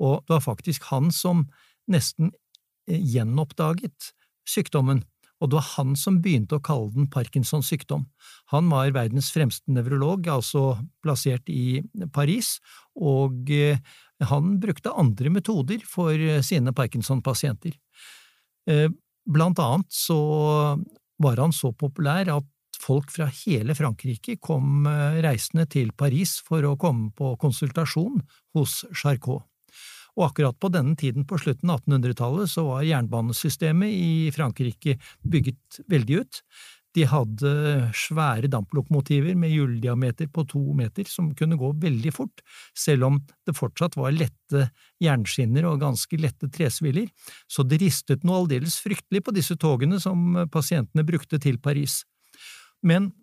Og 0.02 0.24
det 0.26 0.36
var 0.36 0.44
faktisk 0.44 0.90
han 0.90 1.12
som 1.14 1.46
nesten 1.92 2.32
eh, 2.90 3.00
gjenoppdaget 3.00 4.12
sykdommen, 4.48 5.04
og 5.42 5.50
det 5.50 5.58
var 5.58 5.68
han 5.74 5.96
som 5.98 6.20
begynte 6.24 6.58
å 6.58 6.64
kalle 6.64 6.92
den 6.94 7.10
Parkinsons 7.12 7.72
sykdom. 7.72 8.06
Han 8.54 8.70
var 8.72 8.94
verdens 8.96 9.32
fremste 9.34 9.74
nevrolog, 9.74 10.30
altså 10.30 10.78
plassert 11.02 11.50
i 11.50 11.82
Paris, 12.14 12.60
og 12.96 13.50
eh, 13.52 13.82
han 14.30 14.56
brukte 14.62 14.94
andre 14.94 15.34
metoder 15.34 15.82
for 15.90 16.14
eh, 16.14 16.44
sine 16.46 16.74
Parkinson-pasienter. 16.78 17.78
Blant 18.62 19.60
annet 19.60 19.88
så 19.90 20.18
var 21.22 21.40
han 21.42 21.54
så 21.56 21.72
populær 21.74 22.30
at 22.30 22.46
folk 22.78 23.10
fra 23.10 23.26
hele 23.42 23.74
Frankrike 23.78 24.38
kom 24.42 24.86
reisende 25.26 25.66
til 25.66 25.90
Paris 25.98 26.36
for 26.46 26.66
å 26.70 26.78
komme 26.80 27.10
på 27.18 27.34
konsultasjon 27.42 28.22
hos 28.54 28.84
Charcot. 28.94 29.51
Og 30.20 30.28
akkurat 30.28 30.58
på 30.60 30.72
denne 30.74 30.98
tiden 31.00 31.26
på 31.28 31.40
slutten 31.40 31.72
av 31.72 31.82
1800-tallet 31.86 32.52
så 32.52 32.66
var 32.68 32.86
jernbanesystemet 32.88 33.96
i 33.96 34.12
Frankrike 34.36 34.98
bygget 35.24 35.82
veldig 35.92 36.22
ut. 36.22 36.42
De 36.92 37.06
hadde 37.08 37.52
svære 37.96 38.50
damplokomotiver 38.52 39.38
med 39.40 39.54
hjuldiameter 39.54 40.28
på 40.34 40.44
to 40.52 40.60
meter 40.76 41.08
som 41.08 41.30
kunne 41.40 41.56
gå 41.60 41.70
veldig 41.80 42.12
fort, 42.12 42.44
selv 42.76 43.08
om 43.08 43.20
det 43.48 43.56
fortsatt 43.56 43.96
var 43.96 44.12
lette 44.12 44.66
jernskinner 45.04 45.70
og 45.70 45.80
ganske 45.86 46.20
lette 46.20 46.52
tresviller, 46.52 47.08
så 47.48 47.64
det 47.64 47.80
ristet 47.84 48.28
noe 48.28 48.44
aldeles 48.44 48.76
fryktelig 48.84 49.24
på 49.24 49.36
disse 49.36 49.56
togene 49.56 50.02
som 50.04 50.36
pasientene 50.52 51.08
brukte 51.08 51.40
til 51.40 51.62
Paris. 51.64 52.02
Men 52.84 53.14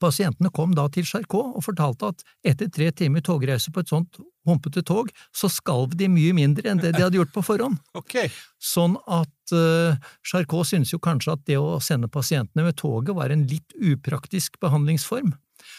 Pasientene 0.00 0.50
kom 0.54 0.74
da 0.76 0.86
til 0.92 1.06
Charcot 1.08 1.56
og 1.58 1.64
fortalte 1.64 2.12
at 2.12 2.24
etter 2.52 2.70
tre 2.72 2.90
timer 2.96 3.24
togreise 3.24 3.72
på 3.74 3.84
et 3.84 3.92
sånt 3.92 4.20
humpete 4.44 4.82
tog, 4.84 5.08
så 5.34 5.48
skalv 5.52 5.94
de 5.98 6.08
mye 6.12 6.34
mindre 6.36 6.70
enn 6.70 6.82
det 6.82 6.92
de 6.96 7.04
hadde 7.04 7.20
gjort 7.20 7.34
på 7.34 7.44
forhånd. 7.52 7.80
Okay. 8.04 8.28
Sånn 8.60 8.98
at 9.10 9.52
uh, 9.56 9.96
Charcot 10.26 10.68
syntes 10.68 10.92
jo 10.92 10.98
kanskje 11.02 11.32
at 11.34 11.44
det 11.48 11.56
å 11.56 11.78
sende 11.82 12.10
pasientene 12.12 12.66
med 12.66 12.76
toget 12.76 13.16
var 13.16 13.32
en 13.32 13.46
litt 13.48 13.72
upraktisk 13.80 14.58
behandlingsform. 14.62 15.32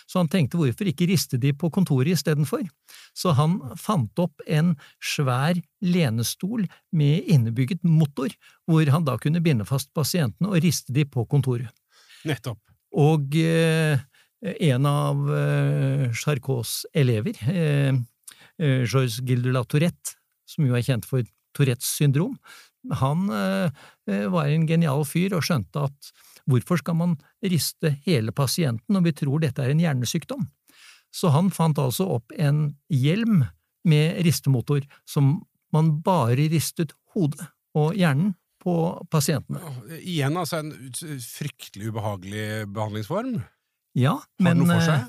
Så 0.10 0.22
han 0.22 0.30
tenkte 0.32 0.60
hvorfor 0.60 0.90
ikke 0.90 1.08
riste 1.10 1.38
de 1.42 1.52
på 1.54 1.70
kontoret 1.74 2.16
istedenfor? 2.16 2.66
Så 3.18 3.36
han 3.38 3.58
fant 3.80 4.22
opp 4.22 4.44
en 4.48 4.74
svær 5.04 5.60
lenestol 5.86 6.66
med 6.96 7.30
innebygget 7.32 7.86
motor, 7.86 8.34
hvor 8.70 8.90
han 8.92 9.08
da 9.08 9.18
kunne 9.22 9.44
binde 9.46 9.68
fast 9.70 9.94
pasientene 9.98 10.52
og 10.52 10.62
riste 10.66 10.96
de 10.96 11.06
på 11.10 11.28
kontoret. 11.30 11.70
Nettopp. 12.26 12.62
Og 12.96 13.36
eh, 13.40 14.00
en 14.42 14.88
av 14.88 15.26
eh, 15.36 16.06
Charcots 16.16 16.86
elever, 16.96 17.38
eh, 17.52 17.98
Georges 18.58 19.20
Gilles 19.28 19.68
Tourette, 19.68 20.16
som 20.48 20.68
jo 20.68 20.78
er 20.78 20.86
kjent 20.86 21.08
for 21.08 21.26
Tourettes 21.56 21.90
syndrom, 21.98 22.38
han 22.86 23.26
var 23.26 24.46
en 24.46 24.68
genial 24.70 25.02
fyr 25.10 25.34
og 25.34 25.42
skjønte 25.48 25.88
at 25.88 26.10
hvorfor 26.46 26.78
skal 26.78 26.98
man 27.00 27.16
riste 27.42 27.96
hele 28.06 28.30
pasienten 28.36 28.94
når 28.94 29.08
vi 29.08 29.14
tror 29.18 29.42
dette 29.42 29.64
er 29.64 29.74
en 29.74 29.82
hjernesykdom? 29.82 30.44
Så 31.10 31.32
han 31.34 31.50
fant 31.50 31.82
altså 31.82 32.06
opp 32.20 32.36
en 32.38 32.76
hjelm 32.94 33.42
med 33.90 34.22
ristemotor 34.28 34.86
som 35.10 35.40
man 35.74 35.96
bare 36.06 36.46
ristet 36.54 36.94
hodet 37.16 37.50
og 37.74 37.98
hjernen 37.98 38.36
på 38.66 38.76
pasientene. 39.14 39.62
Igjen 40.02 40.38
altså 40.42 40.64
en 40.64 40.72
fryktelig 41.22 41.92
ubehagelig 41.94 42.48
behandlingsform. 42.74 43.38
Ja, 43.96 44.18
men 44.44 44.66
seg? 44.68 45.06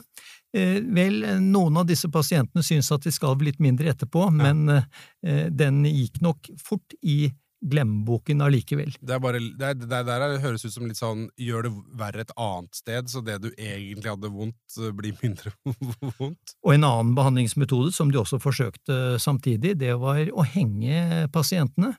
eh, 0.54 0.78
vel, 0.84 1.24
noen 1.42 1.80
av 1.80 1.88
disse 1.88 2.10
pasientene 2.12 2.62
syns 2.66 2.92
at 2.94 3.06
de 3.06 3.12
skalv 3.14 3.42
litt 3.42 3.58
mindre 3.62 3.90
etterpå, 3.90 4.28
men 4.34 4.68
eh, 4.76 5.48
den 5.50 5.82
gikk 5.88 6.20
nok 6.24 6.52
fort 6.62 6.94
i 7.02 7.32
glemmeboken 7.64 8.42
allikevel. 8.44 8.92
Det 9.00 9.18
bare, 9.22 9.40
det, 9.40 9.72
det 9.80 9.98
er 9.98 10.06
der 10.06 10.24
det 10.34 10.42
høres 10.42 10.64
ut 10.66 10.74
som 10.74 10.86
litt 10.88 11.00
sånn 11.00 11.26
gjør 11.40 11.66
det 11.66 11.72
verre 11.98 12.24
et 12.26 12.32
annet 12.36 12.76
sted, 12.76 13.10
så 13.10 13.22
det 13.24 13.38
du 13.44 13.48
egentlig 13.54 14.12
hadde 14.12 14.30
vondt, 14.32 14.78
eh, 14.80 14.92
blir 14.96 15.16
mindre 15.22 15.52
vondt. 16.20 16.56
Og 16.62 16.74
en 16.74 16.88
annen 16.88 17.14
behandlingsmetode 17.16 17.94
som 17.96 18.12
de 18.12 18.20
også 18.20 18.40
forsøkte 18.42 19.16
samtidig, 19.22 19.76
det 19.80 19.94
var 20.02 20.22
å 20.32 20.46
henge 20.46 21.26
pasientene. 21.34 21.94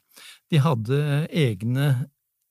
De 0.51 0.61
hadde 0.63 0.99
egne 1.33 1.93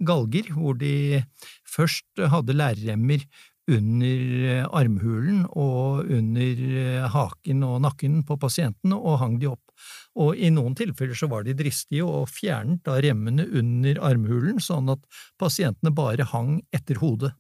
galger, 0.07 0.51
hvor 0.53 0.77
de 0.79 1.23
først 1.67 2.27
hadde 2.33 2.57
lærremmer 2.57 3.23
under 3.67 4.67
armhulen 4.79 5.41
og 5.59 6.07
under 6.13 7.07
haken 7.11 7.65
og 7.67 7.81
nakken 7.83 8.21
på 8.27 8.37
pasientene 8.39 8.99
og 8.99 9.19
hang 9.23 9.41
de 9.43 9.51
opp. 9.51 9.66
Og 10.17 10.37
i 10.37 10.51
noen 10.51 10.75
tilfeller 10.79 11.15
så 11.19 11.29
var 11.29 11.45
de 11.47 11.55
dristige 11.59 12.05
og 12.07 12.29
fjernet 12.33 12.83
da 12.87 12.99
remmene 13.05 13.45
under 13.53 14.01
armhulen, 14.01 14.61
sånn 14.63 14.89
at 14.95 15.03
pasientene 15.41 15.93
bare 15.95 16.25
hang 16.33 16.61
etter 16.77 17.01
hodet. 17.03 17.33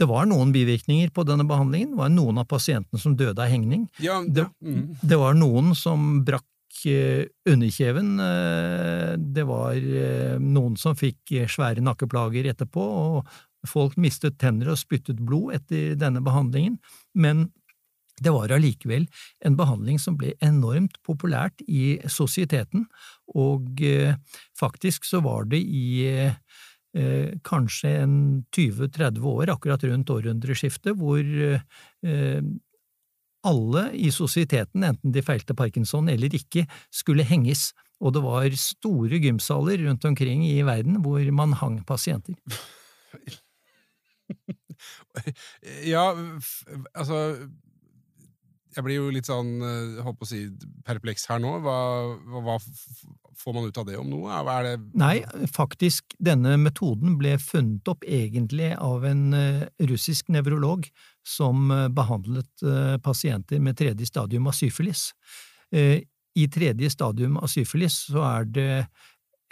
Det 0.00 0.08
var 0.10 0.26
noen 0.26 0.50
bivirkninger 0.54 1.12
på 1.14 1.22
denne 1.28 1.44
behandlingen, 1.46 1.92
det 1.92 2.00
var 2.00 2.10
noen 2.10 2.40
av 2.42 2.48
pasientene 2.50 2.98
som 2.98 3.14
døde 3.18 3.38
av 3.42 3.50
hengning. 3.52 3.88
Ja, 4.02 4.22
Det- 4.24 4.48
ja, 4.48 4.48
mm. 4.64 4.96
Det 5.02 5.18
var 5.18 5.34
noen 5.34 5.74
som 5.76 6.24
brakk 6.24 6.42
eh, 6.86 7.26
underkjeven, 7.46 8.18
eh, 8.18 9.16
det 9.18 9.44
var 9.46 9.74
eh, 9.76 10.38
noen 10.40 10.76
som 10.76 10.96
fikk 10.96 11.46
svære 11.46 11.82
nakkeplager 11.84 12.48
etterpå, 12.50 12.82
og 12.82 13.26
folk 13.68 13.94
mistet 13.96 14.38
tenner 14.38 14.72
og 14.72 14.78
spyttet 14.80 15.20
blod 15.22 15.54
etter 15.54 15.94
denne 15.94 16.20
behandlingen, 16.24 16.78
men 17.14 17.52
det 18.22 18.32
var 18.34 18.52
allikevel 18.54 19.06
en 19.46 19.58
behandling 19.58 20.00
som 20.02 20.16
ble 20.20 20.34
enormt 20.44 20.98
populært 21.06 21.62
i 21.66 21.98
sosieteten, 22.10 22.86
og 23.34 23.82
eh, 23.84 24.16
faktisk 24.58 25.06
så 25.08 25.22
var 25.24 25.48
det 25.50 25.60
i 25.62 25.86
eh, 26.08 27.30
kanskje 27.46 27.94
en 28.02 28.16
20–30 28.54 29.22
år, 29.34 29.54
akkurat 29.54 29.86
rundt 29.88 30.12
århundreskiftet, 30.12 30.94
hvor 30.98 31.22
eh, 31.22 32.42
alle 33.42 33.86
i 33.98 34.10
sosieteten, 34.14 34.84
enten 34.86 35.14
de 35.14 35.22
feilte 35.24 35.56
parkinson 35.58 36.10
eller 36.12 36.34
ikke, 36.36 36.66
skulle 36.94 37.26
henges, 37.26 37.72
og 38.02 38.14
det 38.16 38.22
var 38.24 38.54
store 38.58 39.18
gymsaler 39.22 39.82
rundt 39.86 40.04
omkring 40.06 40.44
i 40.46 40.62
verden 40.66 41.02
hvor 41.04 41.22
man 41.34 41.58
hang 41.58 41.82
pasienter. 41.86 42.38
Ja, 45.86 46.10
altså 46.94 47.16
Jeg 48.72 48.86
blir 48.86 48.96
jo 48.96 49.10
litt 49.12 49.28
sånn, 49.28 49.58
eh, 49.60 50.02
holdt 50.04 50.24
å 50.24 50.28
si, 50.28 50.46
perpleks 50.86 51.26
her 51.28 51.42
nå. 51.42 51.58
Hva, 51.64 51.78
hva, 52.40 52.56
får 53.42 53.54
man 53.54 53.68
ut 53.68 53.78
av 53.78 53.86
det 53.88 53.98
om 54.00 54.08
noe? 54.10 54.32
Er 54.32 54.66
det 54.66 54.74
Nei, 54.98 55.22
faktisk, 55.52 56.14
denne 56.22 56.54
metoden 56.60 57.16
ble 57.20 57.36
funnet 57.42 57.88
opp 57.90 58.04
egentlig 58.06 58.72
av 58.76 59.06
en 59.08 59.24
eh, 59.36 59.64
russisk 59.90 60.30
nevrolog 60.32 60.86
som 61.26 61.70
eh, 61.70 61.88
behandlet 61.92 62.66
eh, 62.66 62.96
pasienter 63.02 63.62
med 63.62 63.78
tredje 63.80 64.08
stadium 64.08 64.50
av 64.50 64.58
syfilis. 64.58 65.10
I 65.72 66.44
tredje 66.52 66.90
stadium 66.92 67.38
av 67.40 67.48
syfilis 67.48 67.94
så 68.10 68.20
er 68.26 68.48
det 68.52 68.72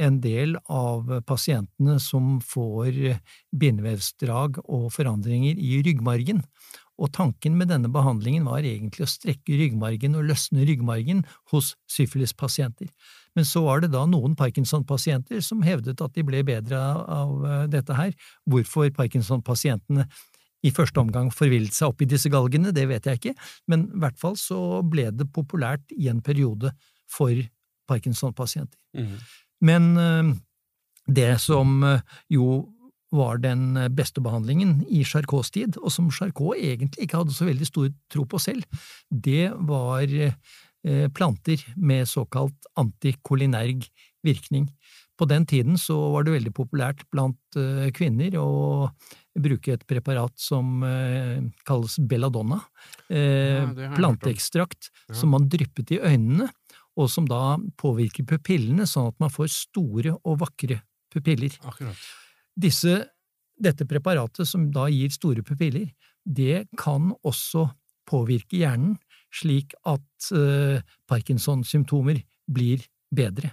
en 0.04 0.18
del 0.20 0.58
av 0.68 1.08
pasientene 1.24 1.94
som 2.00 2.34
får 2.44 2.98
bindevevsdrag 3.56 4.58
og 4.66 4.90
forandringer 4.92 5.56
i 5.56 5.78
ryggmargen. 5.86 6.42
Og 7.00 7.12
tanken 7.16 7.56
med 7.56 7.70
denne 7.72 7.88
behandlingen 7.92 8.44
var 8.48 8.66
egentlig 8.66 9.06
å 9.06 9.10
strekke 9.10 9.56
ryggmargen 9.56 10.18
og 10.18 10.26
løsne 10.28 10.66
ryggmargen 10.68 11.24
hos 11.52 11.72
syfilispasienter. 11.90 12.90
Men 13.38 13.46
så 13.46 13.62
var 13.64 13.80
det 13.80 13.92
da 13.94 14.02
noen 14.10 14.34
Parkinson-pasienter 14.38 15.40
som 15.44 15.62
hevdet 15.64 16.02
at 16.02 16.16
de 16.16 16.24
ble 16.26 16.42
bedre 16.46 16.80
av 16.80 17.46
eh, 17.46 17.64
dette 17.72 17.96
her. 17.96 18.12
Hvorfor 18.50 18.90
Parkinson-pasientene 18.96 20.06
i 20.66 20.72
første 20.76 21.00
omgang 21.00 21.30
forvillet 21.32 21.72
seg 21.72 21.94
opp 21.94 22.02
i 22.04 22.08
disse 22.10 22.28
galgene, 22.32 22.74
det 22.76 22.84
vet 22.90 23.06
jeg 23.08 23.20
ikke, 23.20 23.34
men 23.70 23.86
i 23.88 24.02
hvert 24.02 24.18
fall 24.20 24.36
så 24.36 24.82
ble 24.84 25.06
det 25.14 25.30
populært 25.32 25.94
i 25.96 26.10
en 26.12 26.20
periode 26.24 26.74
for 27.10 27.32
Parkinson-pasienter. 27.90 28.78
Mhm. 28.98 29.16
Men 29.60 29.88
eh, 30.00 30.34
det 31.10 31.32
som 31.42 31.82
eh, 31.84 32.04
jo 32.32 32.68
var 33.12 33.40
den 33.42 33.74
beste 33.96 34.22
behandlingen 34.22 34.84
i 34.88 35.02
Charcots 35.04 35.50
tid, 35.50 35.76
og 35.82 35.90
som 35.90 36.10
Charcot 36.14 36.56
egentlig 36.56 37.06
ikke 37.08 37.18
hadde 37.22 37.34
så 37.34 37.48
veldig 37.48 37.66
stor 37.66 37.88
tro 38.12 38.24
på 38.30 38.38
selv, 38.38 38.62
det 39.10 39.50
var 39.66 40.06
eh, 40.06 41.08
planter 41.14 41.62
med 41.76 42.06
såkalt 42.08 42.70
antikolinerg 42.78 43.88
virkning. 44.22 44.68
På 45.18 45.26
den 45.28 45.44
tiden 45.44 45.76
så 45.76 45.96
var 46.14 46.24
det 46.24 46.32
veldig 46.38 46.52
populært 46.56 47.02
blant 47.12 47.58
eh, 47.60 47.90
kvinner 47.92 48.36
å 48.40 48.88
bruke 49.40 49.74
et 49.74 49.82
preparat 49.88 50.32
som 50.40 50.80
eh, 50.86 51.42
kalles 51.68 51.98
belladonna, 52.08 52.60
Ja, 53.10 53.16
eh, 53.18 53.96
planteekstrakt 53.98 54.88
Ja. 55.08 55.14
som 55.18 55.30
man 55.34 55.48
dryppet 55.50 55.90
i 55.92 56.00
øynene, 56.00 56.48
og 56.96 57.10
som 57.10 57.26
da 57.28 57.56
påvirker 57.80 58.26
pupillene 58.26 58.86
sånn 58.86 59.08
at 59.10 59.18
man 59.20 59.30
får 59.30 59.50
store 59.52 60.16
og 60.24 60.40
vakre 60.40 60.80
pupiller. 61.12 61.52
Akkurat. 61.64 61.96
Disse, 62.56 62.96
dette 63.60 63.86
preparatet 63.88 64.48
som 64.48 64.70
da 64.72 64.88
gir 64.90 65.12
store 65.12 65.44
pupiller, 65.46 65.90
det 66.24 66.66
kan 66.78 67.12
også 67.26 67.68
påvirke 68.08 68.58
hjernen 68.60 68.96
slik 69.30 69.76
at 69.86 70.30
eh, 70.34 70.82
Parkinson-symptomer 71.08 72.18
blir 72.50 72.82
bedre. 73.14 73.52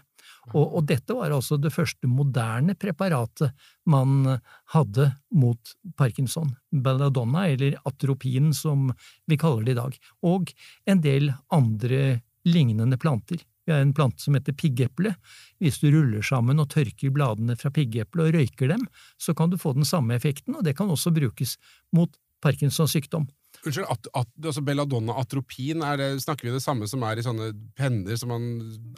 Og, 0.55 0.77
og 0.79 0.85
dette 0.87 1.15
var 1.15 1.33
altså 1.35 1.57
det 1.59 1.73
første 1.75 2.07
moderne 2.09 2.75
preparatet 2.79 3.51
man 3.89 4.39
hadde 4.73 5.09
mot 5.35 5.73
parkinson, 5.99 6.53
belladonna, 6.71 7.47
eller 7.51 7.75
atropin 7.87 8.53
som 8.55 8.87
vi 9.27 9.37
kaller 9.39 9.67
det 9.67 9.75
i 9.75 9.79
dag, 9.81 9.99
og 10.27 10.53
en 10.87 11.03
del 11.03 11.31
andre 11.53 12.01
lignende 12.47 12.99
planter. 13.01 13.43
Vi 13.67 13.75
har 13.75 13.83
en 13.83 13.93
plante 13.95 14.23
som 14.23 14.37
heter 14.37 14.55
piggeple. 14.55 15.11
Hvis 15.59 15.81
du 15.81 15.89
ruller 15.91 16.23
sammen 16.25 16.63
og 16.63 16.69
tørker 16.71 17.11
bladene 17.13 17.57
fra 17.59 17.71
piggeple 17.75 18.29
og 18.29 18.37
røyker 18.37 18.71
dem, 18.71 18.85
så 19.19 19.35
kan 19.35 19.51
du 19.51 19.59
få 19.59 19.75
den 19.75 19.87
samme 19.87 20.15
effekten, 20.15 20.55
og 20.55 20.63
det 20.63 20.77
kan 20.77 20.89
også 20.93 21.11
brukes 21.15 21.57
mot 21.95 22.15
Parkinsons 22.43 22.93
sykdom. 22.93 23.27
Unnskyld, 23.65 23.87
at, 23.89 24.07
at, 24.15 24.29
altså 24.43 24.61
belladonna, 24.63 25.15
atropin, 25.17 25.81
er 25.83 25.97
det, 25.99 26.07
snakker 26.21 26.47
vi 26.47 26.53
det 26.53 26.61
samme 26.63 26.87
som 26.89 27.01
er 27.07 27.19
i 27.19 27.23
sånne 27.25 27.49
penner 27.77 28.19
som 28.19 28.29
man 28.31 28.45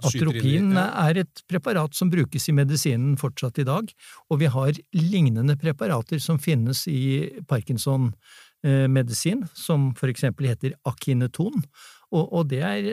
skyter 0.03 0.27
Atropin 0.27 0.49
inn 0.51 0.73
i? 0.73 0.75
Ja. 0.75 0.87
er 1.07 1.21
et 1.23 1.43
preparat 1.49 1.95
som 1.97 2.11
brukes 2.11 2.49
i 2.51 2.55
medisinen 2.57 3.15
fortsatt 3.19 3.61
i 3.63 3.67
dag, 3.67 3.93
og 4.29 4.41
vi 4.41 4.51
har 4.51 4.81
lignende 4.97 5.55
preparater 5.59 6.21
som 6.23 6.41
finnes 6.43 6.83
i 6.91 7.29
Parkinson-medisin, 7.49 9.47
som 9.55 9.93
for 9.97 10.11
eksempel 10.11 10.51
heter 10.51 10.75
akineton, 10.89 11.63
og, 12.11 12.25
og 12.27 12.51
det 12.51 12.61
er 12.65 12.91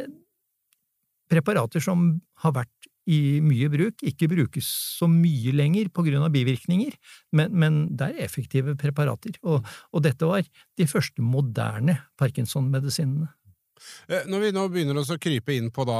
preparater 1.30 1.82
som 1.82 2.08
har 2.42 2.54
vært 2.56 2.90
i 3.06 3.38
mye 3.44 3.68
bruk, 3.70 4.02
ikke 4.02 4.28
brukes 4.32 4.66
så 4.98 5.06
mye 5.10 5.54
lenger 5.54 5.92
på 5.94 6.02
grunn 6.08 6.26
av 6.26 6.32
bivirkninger, 6.34 6.96
men, 7.38 7.54
men 7.54 7.80
det 7.94 8.10
er 8.10 8.26
effektive 8.26 8.74
preparater. 8.78 9.38
Og, 9.46 9.66
og 9.94 10.02
dette 10.02 10.26
var 10.26 10.42
de 10.42 10.88
første 10.90 11.22
moderne 11.22 12.00
parkinson-medisinene. 12.18 13.30
Eh, 14.08 14.24
når 14.30 14.42
vi 14.42 14.52
nå 14.54 14.62
begynner 14.72 14.98
å 14.98 15.18
krype 15.20 15.54
inn 15.56 15.68
på 15.74 15.84
da, 15.88 15.98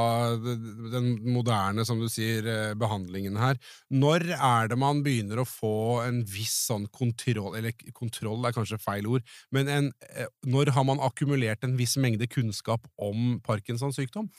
den 0.93 1.11
moderne 1.29 1.85
som 1.87 2.01
du 2.01 2.09
sier, 2.13 2.47
eh, 2.49 2.75
behandlingen 2.79 3.37
her, 3.41 3.59
når 3.93 4.29
er 4.37 4.71
det 4.73 4.79
man 4.81 5.03
begynner 5.05 5.43
å 5.43 5.49
få 5.49 6.03
en 6.07 6.23
viss 6.27 6.57
sånn 6.71 6.87
kontroll 6.89 7.57
Eller 7.59 7.77
kontroll 7.95 8.47
er 8.47 8.55
kanskje 8.57 8.81
feil 8.83 9.07
ord, 9.11 9.27
men 9.55 9.69
en, 9.69 9.93
eh, 10.09 10.31
når 10.47 10.73
har 10.77 10.89
man 10.89 11.03
akkumulert 11.05 11.65
en 11.65 11.77
viss 11.77 11.97
mengde 12.01 12.29
kunnskap 12.33 12.89
om 12.97 13.39
Parkinsons 13.45 14.01
sykdom? 14.01 14.31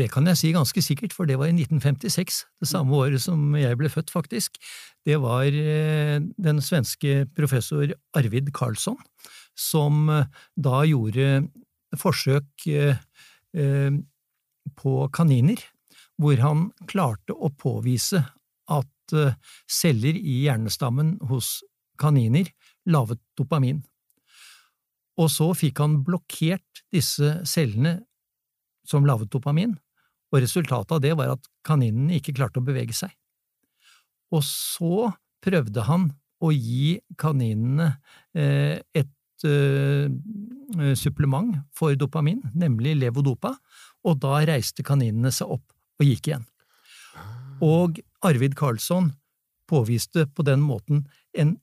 Det 0.00 0.08
kan 0.08 0.24
jeg 0.30 0.40
si 0.40 0.50
ganske 0.56 0.80
sikkert, 0.80 1.12
for 1.12 1.28
det 1.28 1.36
var 1.36 1.50
i 1.50 1.54
1956, 1.54 2.44
det 2.64 2.68
samme 2.70 2.96
året 2.96 3.20
som 3.20 3.52
jeg 3.58 3.76
ble 3.76 3.90
født, 3.92 4.12
faktisk. 4.12 4.56
Det 5.04 5.18
var 5.20 5.48
den 5.52 6.60
svenske 6.64 7.26
professor 7.36 7.92
Arvid 8.16 8.48
Karlsson 8.56 8.96
som 9.60 10.08
da 10.56 10.80
gjorde 10.88 11.26
forsøk 11.98 12.66
eh, 12.70 12.98
eh, 13.56 13.92
på 14.78 14.94
kaniner, 15.14 15.60
hvor 16.20 16.40
han 16.44 16.68
klarte 16.90 17.34
å 17.34 17.50
påvise 17.58 18.22
at 18.70 19.16
eh, 19.16 19.36
celler 19.70 20.18
i 20.18 20.42
hjernestammen 20.44 21.16
hos 21.30 21.60
kaniner 22.00 22.50
laget 22.86 23.22
dopamin. 23.38 23.82
Og 25.20 25.28
så 25.32 25.50
fikk 25.56 25.82
han 25.82 26.00
blokkert 26.06 26.84
disse 26.94 27.40
cellene 27.48 27.98
som 28.88 29.04
laget 29.06 29.32
dopamin, 29.32 29.76
og 30.30 30.42
resultatet 30.42 30.94
av 30.94 31.02
det 31.02 31.12
var 31.18 31.34
at 31.34 31.48
kaninen 31.66 32.10
ikke 32.14 32.34
klarte 32.36 32.60
å 32.60 32.66
bevege 32.66 32.94
seg. 32.96 33.12
Og 34.30 34.44
så 34.46 35.10
prøvde 35.42 35.84
han 35.88 36.10
å 36.40 36.52
gi 36.54 37.00
kaninene 37.20 37.90
et 38.32 39.44
uh, 39.44 40.06
supplement 40.96 41.58
for 41.76 41.96
dopamin, 41.98 42.40
nemlig 42.54 42.94
levodopa, 43.00 43.56
og 44.06 44.20
da 44.22 44.40
reiste 44.48 44.84
kaninene 44.86 45.32
seg 45.34 45.50
opp 45.58 45.66
og 46.00 46.06
gikk 46.06 46.30
igjen. 46.30 46.46
Og 47.60 48.00
Arvid 48.24 48.54
Karlsson 48.56 49.10
påviste 49.68 50.24
på 50.32 50.46
den 50.46 50.62
måten 50.64 51.04
en, 51.36 51.58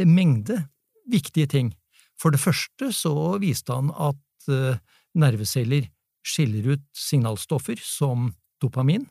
en 0.00 0.14
mengde 0.16 0.64
viktige 1.10 1.46
ting. 1.50 1.74
For 2.18 2.34
det 2.34 2.42
første 2.42 2.90
så 2.94 3.36
viste 3.42 3.74
han 3.74 3.92
at 3.94 4.48
nerveceller 5.14 5.86
skiller 6.24 6.74
ut 6.74 6.86
signalstoffer 6.96 7.80
som 7.82 8.30
dopamin, 8.62 9.06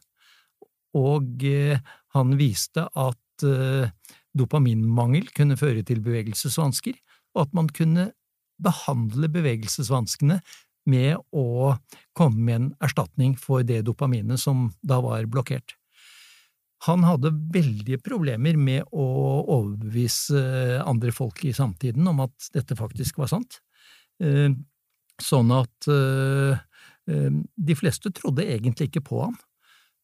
og 0.97 1.45
uh, 1.45 1.77
han 2.17 2.35
viste 2.37 2.87
at 2.87 3.19
dopaminmangel 4.37 5.25
kunne 5.35 5.57
føre 5.59 5.81
til 5.83 6.03
bevegelsesvansker, 6.05 6.93
og 7.33 7.47
at 7.47 7.55
man 7.57 7.67
kunne 7.73 8.05
behandle 8.61 9.27
bevegelsesvanskene 9.33 10.37
med 10.89 11.17
å 11.35 11.73
komme 12.17 12.43
med 12.43 12.55
en 12.55 12.67
erstatning 12.83 13.37
for 13.39 13.63
det 13.67 13.81
dopaminet 13.87 14.41
som 14.41 14.67
da 14.85 14.99
var 15.03 15.25
blokkert. 15.31 15.75
Han 16.87 17.05
hadde 17.07 17.31
veldige 17.53 18.01
problemer 18.03 18.57
med 18.59 18.89
å 18.91 19.05
overbevise 19.55 20.81
andre 20.83 21.13
folk 21.15 21.39
i 21.47 21.53
samtiden 21.55 22.09
om 22.11 22.25
at 22.25 22.49
dette 22.55 22.75
faktisk 22.75 23.21
var 23.21 23.31
sant, 23.31 23.61
eh, 24.19 24.51
sånn 25.21 25.53
at 25.55 25.87
eh, 25.87 26.51
eh, 26.51 26.63
de 27.05 27.75
fleste 27.75 28.11
trodde 28.15 28.45
egentlig 28.47 28.87
ikke 28.87 29.01
på 29.03 29.17
ham. 29.25 29.33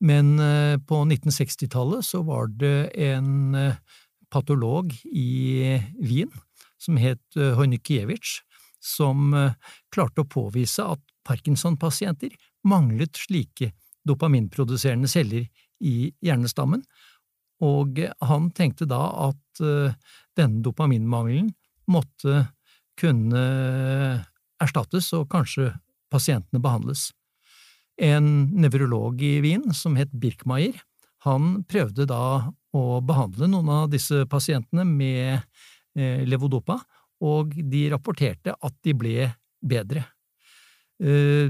Men 0.04 0.34
på 0.84 1.00
1960-tallet 1.06 2.04
så 2.08 2.20
var 2.28 2.52
det 2.60 2.92
en 3.00 3.56
patolog 4.32 4.92
i 5.06 5.80
Wien 6.00 6.32
som 6.80 6.98
het 7.00 7.38
eh, 7.38 7.56
Hojnikiewicz, 7.58 8.40
som 8.80 9.34
eh, 9.36 9.56
klarte 9.94 10.24
å 10.24 10.30
påvise 10.30 10.86
at 10.86 11.02
Parkinson-pasienter 11.28 12.34
manglet 12.68 13.20
slike 13.20 13.74
dopaminproduserende 14.08 15.10
celler 15.12 15.50
i 15.84 16.12
hjernestammen, 16.26 16.84
og 17.60 18.00
han 18.24 18.48
tenkte 18.56 18.88
da 18.88 19.02
at 19.30 19.64
eh, 19.64 19.98
denne 20.40 20.64
dopaminmangelen 20.64 21.52
måtte 21.92 22.46
kunne 23.00 23.44
erstattes, 24.60 25.12
og 25.16 25.30
kanskje 25.32 25.72
pasientene 26.12 26.62
behandles. 26.64 27.10
En 28.00 28.50
nevrolog 28.56 29.20
i 29.22 29.40
Wien 29.44 29.74
som 29.76 29.98
het 30.00 30.12
Birkmeier, 30.12 30.78
han 31.28 31.66
prøvde 31.68 32.06
da 32.08 32.52
å 32.72 32.84
behandle 33.04 33.50
noen 33.52 33.70
av 33.74 33.90
disse 33.92 34.24
pasientene 34.32 34.86
med 34.88 35.44
Eh, 35.98 36.22
levodopa, 36.30 36.78
og 37.26 37.56
de 37.72 37.88
rapporterte 37.92 38.54
at 38.54 38.76
de 38.86 38.94
ble 38.96 39.26
bedre. 39.66 40.06
Eh, 41.02 41.50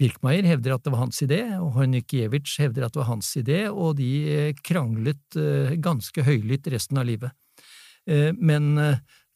Birkmeier 0.00 0.46
hevder 0.46 0.74
at 0.74 0.84
det 0.84 0.92
var 0.92 1.02
hans 1.02 1.18
idé, 1.24 1.40
og 1.58 1.72
Hornikiewicz 1.78 2.58
hevder 2.60 2.86
at 2.86 2.94
det 2.94 3.00
var 3.00 3.08
hans 3.08 3.30
idé, 3.40 3.64
og 3.72 3.96
de 3.98 4.10
eh, 4.30 4.52
kranglet 4.62 5.38
ganske 5.82 6.24
høylytt 6.24 6.70
resten 6.72 7.00
av 7.00 7.08
livet. 7.08 7.36
Men 8.40 8.78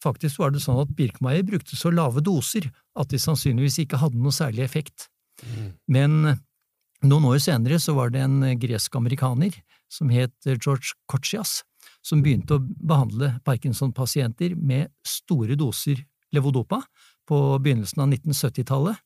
faktisk 0.02 0.40
var 0.40 0.50
det 0.50 0.62
sånn 0.64 0.80
at 0.80 0.94
Birkmeier 0.96 1.44
brukte 1.46 1.76
så 1.76 1.92
lave 1.92 2.22
doser 2.24 2.70
at 2.94 3.10
de 3.10 3.20
sannsynligvis 3.20 3.80
ikke 3.82 4.00
hadde 4.00 4.20
noe 4.22 4.34
særlig 4.34 4.64
effekt. 4.64 5.08
Mm. 5.42 5.70
Men 5.90 6.18
noen 7.04 7.28
år 7.28 7.40
senere 7.42 7.80
så 7.82 7.96
var 7.96 8.12
det 8.14 8.22
en 8.24 8.40
gresk-amerikaner 8.60 9.56
som 9.92 10.10
het 10.14 10.34
George 10.46 10.94
Kochias, 11.10 11.62
som 12.04 12.22
begynte 12.24 12.56
å 12.56 12.62
behandle 12.62 13.34
Parkinson-pasienter 13.46 14.54
med 14.56 14.92
store 15.06 15.56
doser 15.58 16.04
levodopa 16.34 16.82
på 17.28 17.40
begynnelsen 17.62 18.04
av 18.04 18.12
1970-tallet, 18.12 19.00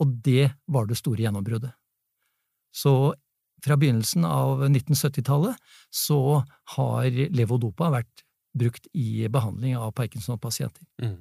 og 0.00 0.16
det 0.24 0.50
var 0.72 0.88
det 0.88 0.98
store 0.98 1.24
gjennombruddet. 1.24 1.72
Så 2.72 3.12
fra 3.62 3.76
begynnelsen 3.78 4.24
av 4.26 4.64
1970-tallet 4.66 5.58
så 5.92 6.42
har 6.76 7.18
levodopa 7.36 7.92
vært 7.92 8.24
brukt 8.58 8.88
i 8.92 9.28
behandling 9.32 9.76
av 9.78 9.92
Parkinson-pasienter. 9.96 10.84
Mm. 11.02 11.20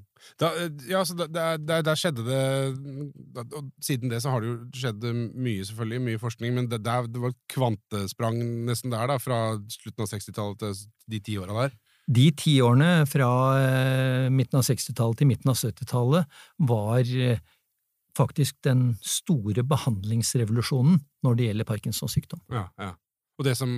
ja, 0.90 1.04
så 1.06 1.16
der, 1.16 1.58
der, 1.58 1.82
der, 1.82 1.96
skjedde 1.98 2.26
det 2.28 2.42
Og 3.58 3.72
siden 3.82 4.12
det 4.12 4.20
så 4.22 4.34
har 4.34 4.44
det 4.44 4.52
jo 4.52 4.58
skjedd 4.76 5.06
mye, 5.34 5.64
selvfølgelig, 5.66 6.02
mye 6.10 6.22
forskning, 6.22 6.54
men 6.58 6.68
det, 6.70 6.84
der, 6.86 7.08
det 7.08 7.24
var 7.24 7.38
kvantesprang 7.50 8.42
nesten 8.68 8.94
der, 8.94 9.08
da, 9.10 9.18
fra 9.22 9.40
slutten 9.72 10.06
av 10.06 10.12
60-tallet 10.12 10.62
til 10.62 10.84
de 11.16 11.24
ti 11.24 11.38
åra 11.42 11.64
der? 11.64 11.80
De 12.12 12.28
ti 12.36 12.58
årene 12.66 13.08
fra 13.08 13.32
eh, 13.62 14.28
midten 14.34 14.60
av 14.60 14.68
60-tallet 14.68 15.22
til 15.22 15.30
midten 15.32 15.54
av 15.54 15.60
70-tallet 15.60 16.42
var 16.68 17.16
eh, 17.16 17.40
faktisk 18.18 18.58
den 18.68 18.90
store 19.06 19.64
behandlingsrevolusjonen 19.64 21.00
når 21.24 21.38
det 21.38 21.48
gjelder 21.48 21.70
Parkinsons 21.70 22.18
sykdom. 22.18 22.42
Ja, 22.52 22.68
ja. 22.82 22.96
Og 23.42 23.48
det 23.48 23.56
som 23.58 23.72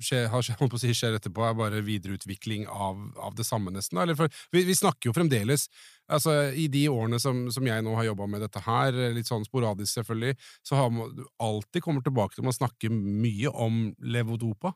skjer, 0.00 0.30
har, 0.32 0.46
si, 0.80 0.92
skjer 0.96 1.18
etterpå, 1.18 1.44
er 1.44 1.58
bare 1.58 1.82
videreutvikling 1.84 2.64
av, 2.66 3.02
av 3.20 3.36
det 3.36 3.44
samme, 3.44 3.72
nesten? 3.74 4.00
For, 4.16 4.32
vi, 4.54 4.64
vi, 4.64 4.76
snakker 4.78 5.10
jo 5.10 5.16
fremdeles 5.16 5.66
altså, 6.08 6.38
I 6.56 6.64
de 6.72 6.86
årene 6.88 7.20
som, 7.20 7.44
som 7.52 7.66
jeg 7.68 7.84
nå 7.84 7.92
har 7.98 8.08
jobba 8.08 8.30
med 8.32 8.44
dette 8.46 8.62
her, 8.64 8.96
litt 9.12 9.28
sånn 9.28 9.44
sporadisk 9.44 10.00
selvfølgelig, 10.00 10.38
så 10.64 10.80
har 10.80 10.94
man 10.94 11.12
alltid 11.42 11.84
kommet 11.84 12.08
tilbake 12.08 12.38
til 12.38 12.48
å 12.48 12.56
snakke 12.56 12.88
mye 12.92 13.52
om 13.52 13.84
levodopa. 14.00 14.72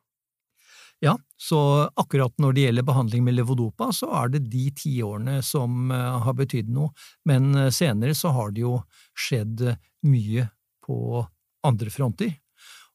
Ja, 1.04 1.18
så 1.36 1.58
akkurat 2.00 2.32
når 2.40 2.54
det 2.56 2.62
gjelder 2.68 2.86
behandling 2.88 3.24
med 3.26 3.36
levodopa, 3.36 3.90
så 3.92 4.08
er 4.20 4.30
det 4.32 4.46
de 4.52 4.70
ti 4.76 4.94
årene 5.04 5.42
som 5.44 5.90
uh, 5.92 6.22
har 6.24 6.36
betydd 6.38 6.70
noe, 6.72 6.92
men 7.28 7.50
uh, 7.56 7.68
senere 7.68 8.16
så 8.16 8.32
har 8.36 8.54
det 8.56 8.64
jo 8.64 8.78
skjedd 9.26 9.64
mye 10.08 10.46
på 10.86 11.20
andre 11.66 11.92
fronter. 11.92 12.32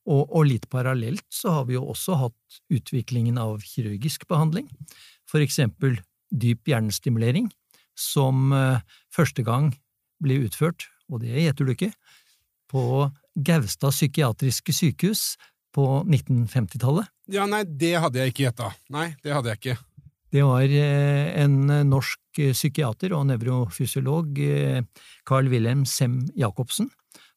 Og, 0.10 0.24
og, 0.26 0.46
litt 0.50 0.66
parallelt 0.72 1.26
så 1.34 1.60
har 1.60 1.68
vi 1.70 1.76
jo 1.76 1.84
også 1.92 2.18
hatt 2.24 2.62
utviklingen 2.74 3.38
av 3.42 3.62
kirurgisk 3.62 4.26
behandling, 4.30 4.66
for 5.30 5.44
eksempel 5.44 6.00
dyp 6.32 6.72
hjernestimulering, 6.72 7.52
som 7.98 8.50
uh, 8.56 8.82
første 9.14 9.46
gang 9.46 9.70
ble 10.24 10.40
utført, 10.48 10.88
og 11.12 11.22
det 11.22 11.36
gjetter 11.36 11.68
du 11.68 11.74
ikke, 11.76 11.92
på 12.72 12.84
Gaustad 13.46 13.94
psykiatriske 13.94 14.74
sykehus 14.74 15.36
på 15.76 15.86
1950-tallet. 16.02 17.08
Ja, 17.32 17.46
nei, 17.48 17.62
det 17.64 17.94
hadde 18.02 18.20
jeg 18.20 18.34
ikke 18.34 18.48
gjetta. 18.48 18.72
Nei, 18.92 19.12
det 19.24 19.36
hadde 19.36 19.54
jeg 19.54 19.62
ikke. 19.62 19.78
Det 20.32 20.44
var 20.48 20.74
uh, 20.74 21.28
en 21.44 21.60
norsk 21.92 22.42
psykiater 22.56 23.14
og 23.14 23.28
nevrofysiolog, 23.30 24.42
uh, 24.42 25.06
Carl 25.30 25.52
Wilhelm 25.52 25.86
Sem 25.86 26.24
Jacobsen, 26.40 26.90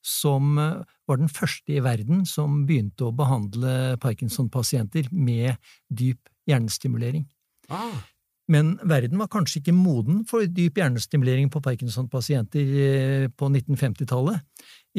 som 0.04 0.58
eh, 0.58 0.80
var 1.08 1.20
den 1.20 1.32
første 1.32 1.72
i 1.74 1.82
verden 1.84 2.24
som 2.28 2.62
begynte 2.68 3.08
å 3.08 3.14
behandle 3.16 3.96
Parkinson-pasienter 4.02 5.08
med 5.10 5.56
dyp 5.88 6.28
hjernestimulering. 6.48 7.24
Ah. 7.72 8.04
Men 8.52 8.74
verden 8.84 9.16
var 9.22 9.30
kanskje 9.32 9.62
ikke 9.62 9.76
moden 9.76 10.24
for 10.28 10.44
dyp 10.44 10.76
hjernestimulering 10.76 11.48
på 11.52 11.62
Parkinson-pasienter 11.64 12.74
eh, 12.88 13.28
på 13.32 13.48
1950-tallet. 13.48 14.44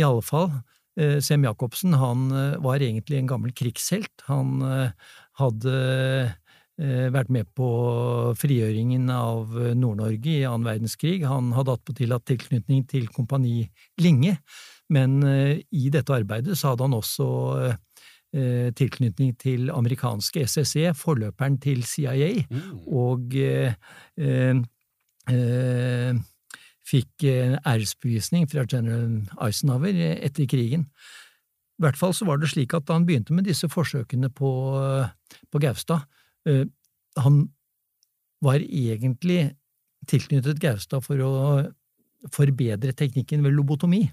I 0.01 0.07
alle 0.07 0.25
fall 0.25 0.49
eh, 0.97 1.19
Sem 1.23 1.45
Jacobsen 1.45 1.93
han 2.01 2.27
var 2.65 2.81
egentlig 2.81 3.21
en 3.21 3.29
gammel 3.29 3.53
krigshelt. 3.53 4.25
Han 4.31 4.57
hadde 5.35 5.77
vært 6.77 7.29
med 7.31 7.47
på 7.55 7.67
frigjøringen 8.35 9.07
av 9.13 9.53
Nord-Norge 9.79 10.31
i 10.33 10.43
annen 10.43 10.65
verdenskrig. 10.67 11.21
Han 11.23 11.53
hadde 11.55 11.71
attpåtil 11.77 12.11
hatt 12.11 12.25
tilknytning 12.27 12.81
til 12.91 13.07
Kompani 13.15 13.69
Linge, 14.03 14.38
men 14.91 15.23
eh, 15.23 15.61
i 15.71 15.89
dette 15.93 16.13
arbeidet 16.13 16.57
så 16.59 16.73
hadde 16.73 16.85
han 16.85 16.97
også 16.97 17.27
eh, 18.35 18.69
tilknytning 18.75 19.33
til 19.39 19.71
amerikanske 19.73 20.43
SSE, 20.45 20.91
forløperen 20.99 21.59
til 21.63 21.83
CIA, 21.88 22.43
Mm. 22.49 22.79
og 22.91 23.35
eh, 23.39 23.73
eh, 24.19 24.55
eh, 25.31 26.15
fikk 26.85 27.23
eh, 27.23 27.55
æresbevisning 27.65 28.45
fra 28.51 28.65
general 28.69 29.23
Eisenhower 29.41 29.95
eh, 29.95 30.19
etter 30.27 30.45
krigen. 30.45 30.89
I 31.75 31.83
hvert 31.83 31.97
fall 31.97 32.13
så 32.13 32.27
var 32.27 32.38
det 32.39 32.51
slik 32.53 32.73
at 32.73 32.85
da 32.88 32.93
han 32.95 33.07
begynte 33.07 33.33
med 33.33 33.47
disse 33.49 33.67
forsøkene 33.67 34.29
på, 34.29 34.51
eh, 34.79 35.09
på 35.51 35.59
Gaustad, 35.59 36.05
eh, 36.05 36.21
han 36.45 37.41
var 38.45 38.62
egentlig 38.62 39.55
tilknyttet 40.10 40.60
Gaustad 40.62 41.03
for 41.05 41.21
å 41.23 41.34
forbedre 42.34 42.93
teknikken 42.97 43.43
ved 43.45 43.53
lobotomi. 43.53 44.03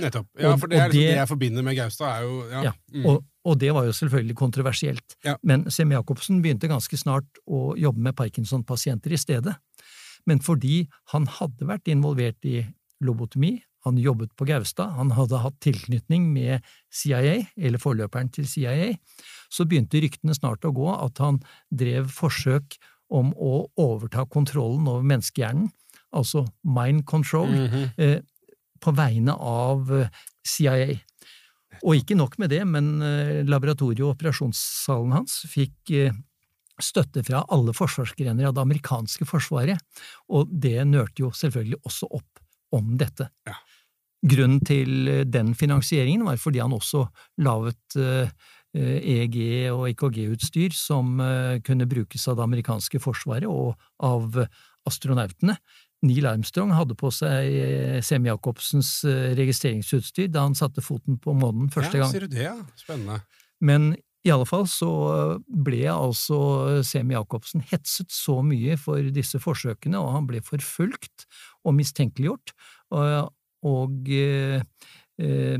Nettopp. 0.00 0.28
Ja, 0.38 0.54
for 0.58 0.70
det 0.70 0.78
er 0.78 0.90
liksom 0.90 1.06
det, 1.06 1.18
jeg 1.18 1.30
forbinder 1.30 1.66
med 1.66 1.76
Gaustad, 1.78 2.10
er 2.10 2.26
jo 2.26 2.36
Ja. 2.50 2.62
Ja, 2.68 2.72
mm. 2.94 3.06
Og, 3.06 3.24
og 3.44 3.58
det 3.60 3.72
var 3.74 3.86
jo 3.86 3.94
selvfølgelig 3.96 4.36
kontroversielt. 4.36 5.16
Ja. 5.24 5.36
Men 5.42 5.68
Sem 5.70 5.92
Jacobsen 5.92 6.42
begynte 6.42 6.70
ganske 6.70 6.98
snart 6.98 7.42
å 7.46 7.76
jobbe 7.78 8.02
med 8.08 8.16
Parkinson-pasienter 8.18 9.14
i 9.14 9.20
stedet. 9.20 9.54
Men 10.26 10.42
fordi 10.44 10.84
han 11.14 11.26
hadde 11.26 11.66
vært 11.68 11.88
involvert 11.88 12.44
i 12.44 12.60
lobotomi, 13.00 13.56
han 13.86 13.96
jobbet 14.00 14.32
på 14.36 14.46
Gaustad, 14.48 14.92
han 14.96 15.10
hadde 15.16 15.38
hatt 15.40 15.56
tilknytning 15.64 16.26
med 16.34 16.60
CIA, 16.92 17.46
eller 17.56 17.78
forløperen 17.80 18.30
til 18.32 18.46
CIA, 18.46 18.94
så 19.50 19.64
begynte 19.66 20.00
ryktene 20.02 20.34
snart 20.36 20.64
å 20.68 20.72
gå 20.76 20.88
at 20.94 21.18
han 21.18 21.40
drev 21.72 22.10
forsøk 22.12 22.76
om 23.10 23.32
å 23.34 23.66
overta 23.80 24.26
kontrollen 24.30 24.86
over 24.86 25.02
menneskehjernen, 25.02 25.70
altså 26.14 26.44
mind 26.64 27.04
control, 27.06 27.48
Mhm. 27.50 27.92
eh, 27.98 28.20
på 28.80 28.92
vegne 28.96 29.34
av 29.36 29.90
eh, 29.92 30.08
CIA. 30.46 31.00
Og 31.82 31.96
ikke 31.96 32.16
nok 32.16 32.38
med 32.38 32.50
det, 32.50 32.64
men 32.66 33.00
eh, 33.02 33.42
laboratoriet 33.44 34.00
og 34.04 34.14
operasjonssalen 34.16 35.12
hans 35.12 35.40
fikk 35.48 35.90
eh, 35.96 36.12
støtte 36.80 37.22
fra 37.26 37.42
alle 37.52 37.72
forsvarsgrener 37.76 38.46
av 38.48 38.54
det 38.56 38.62
amerikanske 38.62 39.26
forsvaret, 39.28 39.78
og 40.32 40.48
det 40.60 40.78
nørte 40.88 41.20
jo 41.24 41.30
selvfølgelig 41.30 41.80
også 41.84 42.08
opp 42.10 42.40
om 42.72 42.96
dette. 42.96 43.28
Ja. 43.46 43.54
Grunnen 44.20 44.60
til 44.66 45.08
eh, 45.08 45.22
den 45.24 45.54
finansieringen 45.56 46.26
var 46.26 46.40
fordi 46.40 46.60
han 46.60 46.74
også 46.76 47.06
laget 47.40 47.96
eh, 47.96 48.32
eh, 48.76 48.98
EEG- 49.00 49.70
og 49.72 49.86
EKG-utstyr 49.92 50.76
som 50.76 51.20
eh, 51.24 51.60
kunne 51.64 51.88
brukes 51.88 52.26
av 52.28 52.36
det 52.36 52.48
amerikanske 52.48 53.00
forsvaret 53.00 53.48
og 53.48 53.80
av 54.04 54.42
astronautene. 54.88 55.56
Neil 56.04 56.28
Armstrong 56.28 56.70
hadde 56.72 56.96
på 56.96 57.10
seg 57.12 58.00
Sem 58.04 58.28
Jacobsens 58.28 58.92
eh, 59.08 59.32
registreringsutstyr 59.36 60.30
da 60.32 60.46
han 60.46 60.56
satte 60.56 60.84
foten 60.84 61.18
på 61.20 61.34
månen 61.36 61.72
første 61.72 61.98
gang. 62.00 62.08
ja. 62.08 62.12
Sier 62.12 62.28
du 62.28 62.36
det, 62.36 62.46
ja? 62.46 62.56
Spennende. 62.80 63.20
Men 63.60 63.92
i 64.24 64.32
alle 64.32 64.44
fall 64.48 64.66
så 64.68 64.90
ble 65.48 65.86
altså 65.88 66.38
Sem 66.84 67.12
Jacobsen 67.12 67.64
hetset 67.70 68.12
så 68.12 68.40
mye 68.44 68.76
for 68.80 69.04
disse 69.16 69.40
forsøkene, 69.40 69.96
og 70.00 70.12
han 70.16 70.28
ble 70.28 70.42
forfulgt 70.44 71.24
og 71.64 71.76
mistenkeliggjort. 71.78 72.52
Og, 73.66 74.08
eh, 74.08 74.62
eh, 75.20 75.58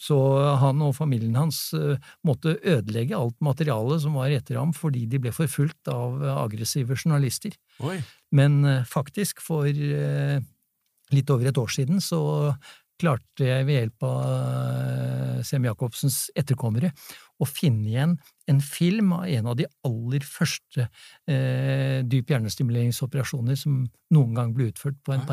så 0.00 0.18
han 0.62 0.82
og 0.86 0.94
familien 0.96 1.38
hans 1.38 1.72
eh, 1.76 1.96
måtte 2.26 2.58
ødelegge 2.62 3.18
alt 3.18 3.38
materialet 3.44 4.04
som 4.04 4.18
var 4.18 4.34
etter 4.34 4.60
ham, 4.60 4.74
fordi 4.76 5.06
de 5.10 5.20
ble 5.22 5.34
forfulgt 5.34 5.90
av 5.92 6.22
aggressive 6.38 6.96
journalister. 6.98 7.56
Oi. 7.80 7.98
Men 8.34 8.60
faktisk, 8.84 9.40
for 9.40 9.64
litt 9.68 11.30
over 11.32 11.48
et 11.48 11.58
år 11.58 11.70
siden, 11.72 12.02
så 12.04 12.20
klarte 12.98 13.46
jeg 13.46 13.66
ved 13.68 13.78
hjelp 13.78 14.06
av 14.08 14.22
eh, 14.26 15.40
Sem 15.46 15.66
Jacobsens 15.66 16.18
etterkommere 16.38 16.90
å 17.38 17.46
finne 17.46 17.86
igjen 17.92 18.16
en 18.50 18.62
film 18.64 19.12
av 19.14 19.28
en 19.30 19.50
av 19.52 19.58
de 19.58 19.68
aller 19.86 20.24
første 20.26 20.88
eh, 21.30 22.00
dyp 22.08 22.32
hjernestimuleringsoperasjoner 22.32 23.58
som 23.60 23.84
noen 24.14 24.34
gang 24.34 24.54
ble 24.56 24.70
utført 24.72 24.98
på 25.04 25.14
en 25.14 25.22
Nei. 25.22 25.28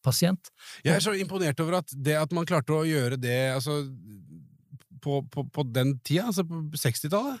Parkinson-pasient. 0.00 0.50
Jeg 0.84 0.96
er 0.96 1.00
så 1.04 1.14
imponert 1.18 1.60
over 1.60 1.80
at 1.80 1.92
det 1.94 2.16
at 2.16 2.32
man 2.32 2.46
klarte 2.46 2.72
å 2.72 2.86
gjøre 2.86 3.18
det 3.20 3.52
altså, 3.54 3.82
på, 5.00 5.22
på, 5.30 5.44
på 5.50 5.66
den 5.68 5.98
tida, 6.04 6.26
altså 6.26 6.44
på 6.44 6.62
60-tallet. 6.76 7.40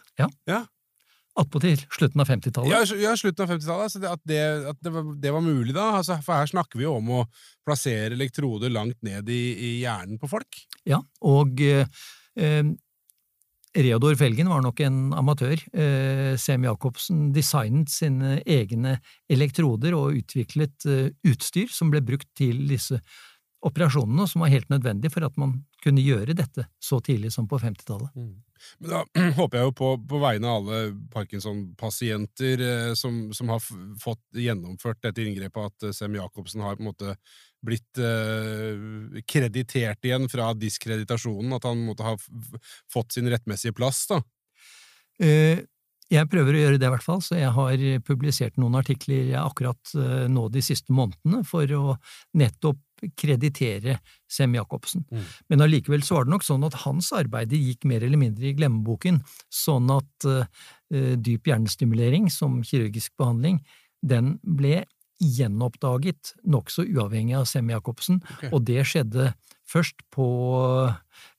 Attpåtil 1.40 1.78
slutten 1.94 2.20
av 2.20 2.28
50-tallet. 2.28 2.70
Ja, 2.72 2.98
ja, 2.98 3.16
slutten 3.16 3.44
av 3.44 3.52
50-tallet. 3.54 3.84
Altså 3.86 4.00
at 4.10 4.22
det, 4.26 4.40
at 4.72 4.80
det, 4.82 4.92
var, 4.92 5.10
det 5.22 5.32
var 5.32 5.44
mulig 5.44 5.74
da. 5.76 5.86
Altså, 6.00 6.18
for 6.24 6.36
her 6.36 6.50
snakker 6.50 6.80
vi 6.80 6.88
jo 6.88 6.96
om 6.98 7.12
å 7.20 7.24
plassere 7.66 8.16
elektroder 8.16 8.72
langt 8.72 8.98
ned 9.06 9.30
i, 9.30 9.42
i 9.54 9.70
hjernen 9.84 10.20
på 10.20 10.28
folk. 10.30 10.64
Ja, 10.88 11.00
og 11.22 11.62
eh, 11.64 11.86
eh, 12.36 12.64
Reodor 13.70 14.16
Felgen 14.18 14.48
var 14.50 14.64
nok 14.64 14.80
en 14.82 15.12
amatør. 15.14 15.60
Eh, 15.70 16.34
Sem 16.40 16.64
Jacobsen 16.66 17.28
designet 17.34 17.92
sine 17.92 18.40
egne 18.42 18.96
elektroder 19.30 19.94
og 19.94 20.16
utviklet 20.18 20.86
eh, 20.90 21.10
utstyr 21.30 21.70
som 21.70 21.92
ble 21.92 22.02
brukt 22.02 22.26
til 22.38 22.64
disse 22.70 22.98
operasjonene, 23.62 24.26
som 24.26 24.42
var 24.42 24.50
helt 24.50 24.70
nødvendig 24.72 25.12
for 25.14 25.26
at 25.26 25.36
man 25.38 25.60
kunne 25.84 26.04
gjøre 26.04 26.36
dette 26.36 26.66
så 26.82 27.00
tidlig 27.04 27.32
som 27.34 27.48
på 27.50 27.58
50-tallet. 27.60 28.12
Men 28.78 28.90
da 28.92 29.02
håper 29.38 29.58
jeg 29.60 29.68
jo 29.70 29.74
på, 29.78 29.90
på 30.10 30.20
vegne 30.20 30.48
av 30.50 30.60
alle 30.60 30.80
Parkinson-pasienter 31.14 32.64
eh, 32.66 32.90
som, 32.98 33.22
som 33.36 33.52
har 33.52 33.62
fått 34.02 34.22
gjennomført 34.36 35.00
dette 35.06 35.24
inngrepet, 35.24 35.70
at 35.72 35.88
eh, 35.88 35.94
Sem 35.96 36.18
Jacobsen 36.18 36.64
har 36.64 36.76
på 36.76 36.84
en 36.84 36.90
måte 36.90 37.16
blitt 37.64 38.00
eh, 38.00 39.22
kreditert 39.28 40.04
igjen 40.08 40.28
fra 40.32 40.52
diskreditasjonen, 40.56 41.56
at 41.56 41.66
han 41.68 41.82
måtte 41.88 42.06
ha 42.06 42.14
fått 42.92 43.16
sin 43.16 43.28
rettmessige 43.32 43.76
plass, 43.76 44.06
da. 44.12 44.22
Eh, 45.20 45.60
Jeg 46.10 46.26
prøver 46.26 46.56
å 46.56 46.62
gjøre 46.64 46.78
det, 46.82 46.88
i 46.88 46.90
hvert 46.90 47.04
fall, 47.06 47.20
så 47.22 47.36
jeg 47.38 47.52
har 47.54 47.82
publisert 48.02 48.56
noen 48.58 48.74
artikler 48.80 49.28
akkurat 49.38 49.92
eh, 49.94 50.24
nå 50.26 50.48
de 50.50 50.62
siste 50.64 50.90
månedene 50.90 51.44
for 51.46 51.70
å 51.76 51.94
nettopp 52.34 52.80
kreditere 53.18 53.98
Sem 54.30 54.54
Jacobsen. 54.54 55.04
Mm. 55.10 55.26
Men 55.52 55.66
allikevel 55.66 56.04
så 56.06 56.18
var 56.18 56.28
det 56.28 56.34
nok 56.34 56.46
sånn 56.46 56.66
at 56.68 56.78
hans 56.84 57.10
arbeid 57.16 57.54
gikk 57.56 57.86
mer 57.88 58.04
eller 58.06 58.20
mindre 58.20 58.50
i 58.50 58.54
glemmeboken, 58.58 59.22
sånn 59.52 59.90
at 59.94 60.28
uh, 60.28 60.46
dyp 60.90 61.50
hjernestimulering 61.50 62.30
som 62.32 62.60
kirurgisk 62.66 63.14
behandling, 63.20 63.60
den 64.00 64.38
ble 64.42 64.84
gjenoppdaget 65.20 66.34
nokså 66.48 66.86
uavhengig 66.88 67.36
av 67.36 67.46
Sem 67.48 67.68
Jacobsen, 67.70 68.22
okay. 68.24 68.50
og 68.54 68.64
det 68.68 68.86
skjedde 68.88 69.30
først 69.70 70.02
på 70.12 70.26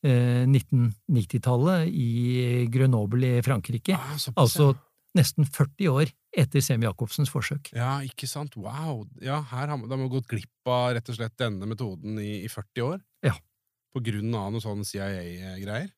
eh, 0.05 0.45
1990-tallet 0.45 1.89
i 1.89 2.67
Grenoble 2.71 3.39
i 3.39 3.43
Frankrike, 3.45 3.97
Ah, 3.97 4.13
altså. 4.35 4.73
Nesten 5.17 5.47
40 5.47 5.91
år 5.91 6.11
etter 6.31 6.63
Sem 6.63 6.83
Jacobsens 6.85 7.31
forsøk. 7.31 7.71
Ja, 7.75 7.99
ikke 8.05 8.29
sant? 8.29 8.55
Wow! 8.59 9.05
Ja, 9.23 9.41
her 9.51 9.67
har 9.67 9.77
man, 9.77 9.87
da 9.89 9.97
har 9.97 10.03
man 10.03 10.11
gått 10.11 10.29
glipp 10.31 10.71
av 10.71 10.93
rett 10.95 11.11
og 11.11 11.17
slett 11.17 11.37
denne 11.39 11.67
metoden 11.69 12.19
i, 12.21 12.43
i 12.45 12.51
40 12.51 12.85
år? 12.87 13.01
Ja. 13.27 13.35
På 13.91 14.03
grunn 14.03 14.31
av 14.37 14.53
noe 14.53 14.63
sånn 14.63 14.85
CIA-greier? 14.87 15.91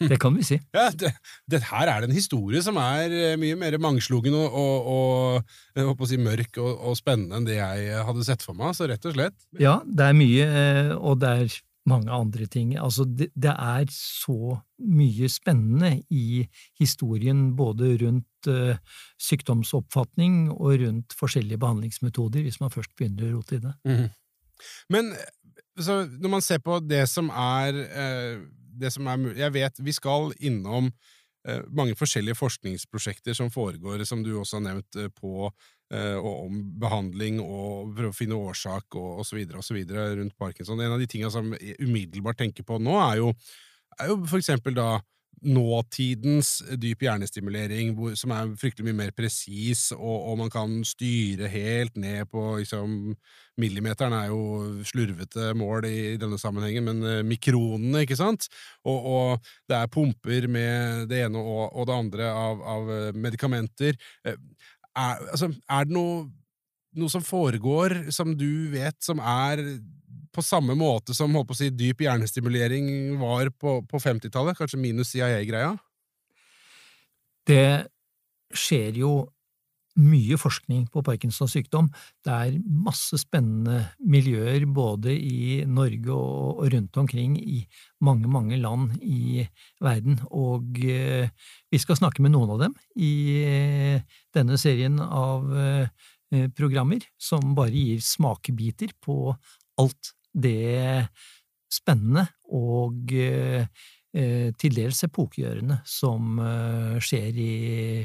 Det 0.00 0.16
kan 0.20 0.32
vi 0.36 0.44
si. 0.46 0.56
Ja, 0.76 0.88
det, 0.88 1.12
det 1.50 1.60
her 1.68 1.90
er 1.92 2.00
det 2.00 2.10
en 2.10 2.16
historie 2.16 2.62
som 2.64 2.78
er 2.80 3.12
eh, 3.12 3.36
mye 3.40 3.56
mer 3.60 3.76
mangslungen 3.82 4.36
og, 4.38 4.56
og, 4.56 5.54
og 5.84 6.04
si 6.08 6.16
mørk 6.20 6.60
og, 6.62 6.72
og 6.90 6.98
spennende 6.98 7.36
enn 7.36 7.48
det 7.48 7.58
jeg 7.58 8.04
hadde 8.08 8.24
sett 8.24 8.44
for 8.44 8.56
meg, 8.56 8.72
så 8.76 8.88
rett 8.88 9.04
og 9.08 9.16
slett. 9.16 9.36
Ja, 9.60 9.78
det 9.84 10.10
er 10.10 10.16
mye, 10.16 10.48
eh, 10.62 10.92
og 10.96 11.20
det 11.20 11.32
er 11.42 11.58
mange 11.86 12.10
andre 12.12 12.46
ting. 12.50 12.74
Altså, 12.78 13.04
det, 13.06 13.30
det 13.34 13.52
er 13.52 13.86
så 13.94 14.58
mye 14.82 15.28
spennende 15.30 15.92
i 16.10 16.44
historien, 16.80 17.48
både 17.56 17.94
rundt 18.02 18.50
uh, 18.50 18.76
sykdomsoppfatning 19.22 20.50
og 20.50 20.80
rundt 20.82 21.16
forskjellige 21.18 21.60
behandlingsmetoder, 21.62 22.42
hvis 22.46 22.60
man 22.60 22.74
først 22.74 22.94
begynner 22.98 23.30
å 23.30 23.38
rote 23.38 23.58
i 23.58 23.64
det. 23.64 23.74
Mm. 23.86 24.06
Men 24.90 25.12
når 25.76 26.32
man 26.32 26.44
ser 26.44 26.62
på 26.64 26.78
det 26.80 27.04
som 27.12 27.30
er 27.30 27.82
uh, 27.86 28.46
det 28.76 28.92
som 28.92 29.08
er 29.08 29.20
mulig 29.20 29.40
Jeg 29.40 29.54
vet 29.54 29.80
vi 29.84 29.94
skal 29.94 30.32
innom 30.44 30.90
eh, 31.48 31.62
mange 31.72 31.96
forskjellige 31.96 32.36
forskningsprosjekter 32.36 33.36
som 33.36 33.50
foregår, 33.52 34.04
som 34.04 34.24
du 34.24 34.34
også 34.36 34.58
har 34.58 34.66
nevnt, 34.66 34.98
på 35.16 35.50
og 35.94 36.46
om 36.48 36.62
behandling 36.82 37.36
og 37.38 37.92
prøve 37.94 38.10
å 38.10 38.16
finne 38.16 38.38
årsak 38.38 38.96
og, 38.98 39.20
osv. 39.22 39.44
rundt 39.86 40.34
parkinson. 40.38 40.80
En 40.82 40.96
av 40.96 40.98
de 40.98 41.06
tinga 41.06 41.30
som 41.30 41.52
jeg 41.54 41.76
umiddelbart 41.78 42.40
tenker 42.40 42.66
på 42.66 42.80
nå, 42.82 42.96
er 43.04 43.20
jo, 43.20 43.28
jo 44.08 44.16
for 44.26 44.40
eksempel 44.40 44.74
da 44.74 44.96
nåtidens 45.44 46.62
dyp 46.80 47.04
hjernestimulering, 47.04 47.92
som 48.16 48.32
er 48.34 48.52
fryktelig 48.58 48.88
mye 48.88 48.98
mer 49.04 49.12
presis, 49.16 49.90
og, 49.94 50.16
og, 50.30 50.36
man 50.40 50.52
kan 50.52 50.78
styre 50.86 51.50
helt 51.52 51.98
ned 52.00 52.30
på 52.32 52.54
liksom, 52.60 53.16
Millimeteren 53.56 54.12
er 54.12 54.26
jo 54.28 54.82
slurvete 54.84 55.54
mål 55.56 55.86
i, 55.88 55.94
i 56.10 56.18
denne 56.20 56.36
sammenhengen, 56.36 56.84
men 56.84 56.98
uh, 57.00 57.22
mikronene, 57.24 58.02
ikke 58.04 58.18
sant? 58.18 58.50
Og, 58.84 59.06
og, 59.08 59.52
det 59.64 59.78
er 59.78 59.92
pumper 59.92 60.44
med 60.52 61.06
det 61.08 61.22
ene 61.24 61.40
og, 61.40 61.70
og 61.72 61.88
det 61.88 61.96
andre 61.96 62.28
av, 62.36 62.60
av 62.60 62.92
medikamenter. 63.16 63.96
Uh, 64.28 64.36
er, 64.96 65.22
altså, 65.32 65.50
er 65.52 65.86
det 65.86 65.94
noe, 65.96 66.26
noe 66.96 67.12
som 67.12 67.24
foregår, 67.24 68.06
som 68.14 68.32
du 68.38 68.72
vet, 68.72 68.96
som 69.04 69.20
er 69.20 69.62
på 70.36 70.44
samme 70.44 70.76
måte 70.76 71.14
som 71.16 71.32
holdt 71.36 71.48
på 71.48 71.56
å 71.56 71.60
si, 71.60 71.70
dyp 71.72 72.02
hjernestimulering 72.04 73.16
var 73.20 73.50
på, 73.56 73.78
på 73.88 74.00
50-tallet, 74.02 74.56
kanskje 74.58 74.80
minus 74.80 75.14
CIA-greia? 75.14 75.74
Det 77.46 77.86
skjer 78.56 79.00
jo 79.00 79.12
mye 79.96 80.36
forskning 80.40 80.86
på 80.92 81.02
Parkinsons 81.04 81.54
sykdom. 81.56 81.88
Det 82.24 82.32
er 82.32 82.56
masse 82.66 83.18
spennende 83.20 83.82
miljøer 84.04 84.66
både 84.68 85.14
i 85.16 85.62
Norge 85.68 86.12
og, 86.12 86.64
rundt 86.72 86.98
omkring 87.00 87.36
i 87.40 87.62
mange, 88.04 88.28
mange 88.28 88.58
land 88.60 88.96
i 89.02 89.46
verden, 89.82 90.20
og 90.30 90.78
eh, 90.84 91.30
vi 91.72 91.80
skal 91.80 91.98
snakke 92.00 92.24
med 92.24 92.34
noen 92.34 92.52
av 92.56 92.66
dem 92.66 92.76
i 93.00 93.14
eh, 93.44 94.18
denne 94.36 94.58
serien 94.60 95.00
av 95.00 95.48
eh, 95.56 95.88
programmer, 96.56 97.04
som 97.16 97.54
bare 97.56 97.72
gir 97.72 98.02
smakebiter 98.04 98.92
på 99.02 99.30
alt 99.80 100.12
det 100.36 101.06
spennende 101.72 102.26
og 102.52 103.12
til 104.56 104.76
dels 104.76 105.02
epokegjørende 105.04 105.80
som 105.88 106.38
eh, 106.40 106.94
skjer 107.04 107.36
i 107.42 107.50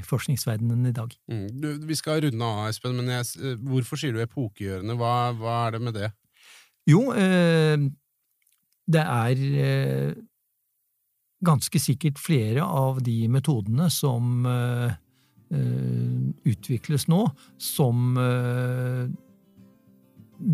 forskningsverdenen 0.03 0.89
i 0.89 0.95
dag. 0.95 1.13
Mm. 1.31 1.45
Du, 1.61 1.69
vi 1.87 1.95
skal 1.95 2.23
runde 2.25 2.47
av, 2.47 2.65
Espen, 2.67 2.97
men 2.97 3.11
jeg, 3.13 3.29
eh, 3.39 3.55
hvorfor 3.69 3.99
sier 3.99 4.15
du 4.15 4.19
epokegjørende? 4.23 4.97
Hva, 4.99 5.13
hva, 5.37 5.55
er 5.67 5.77
det 5.77 5.81
med 5.87 5.95
det? 5.95 6.11
Jo, 6.89 7.05
eh, 7.13 7.77
det 8.91 9.05
er 9.05 9.45
eh, 9.63 10.11
ganske 11.45 11.81
sikkert 11.81 12.19
flere 12.21 12.65
av 12.65 13.01
de 13.05 13.17
metodene 13.31 13.89
som 13.93 14.45
eh, 14.49 14.99
utvikles 16.47 17.09
nå, 17.11 17.25
som 17.59 18.13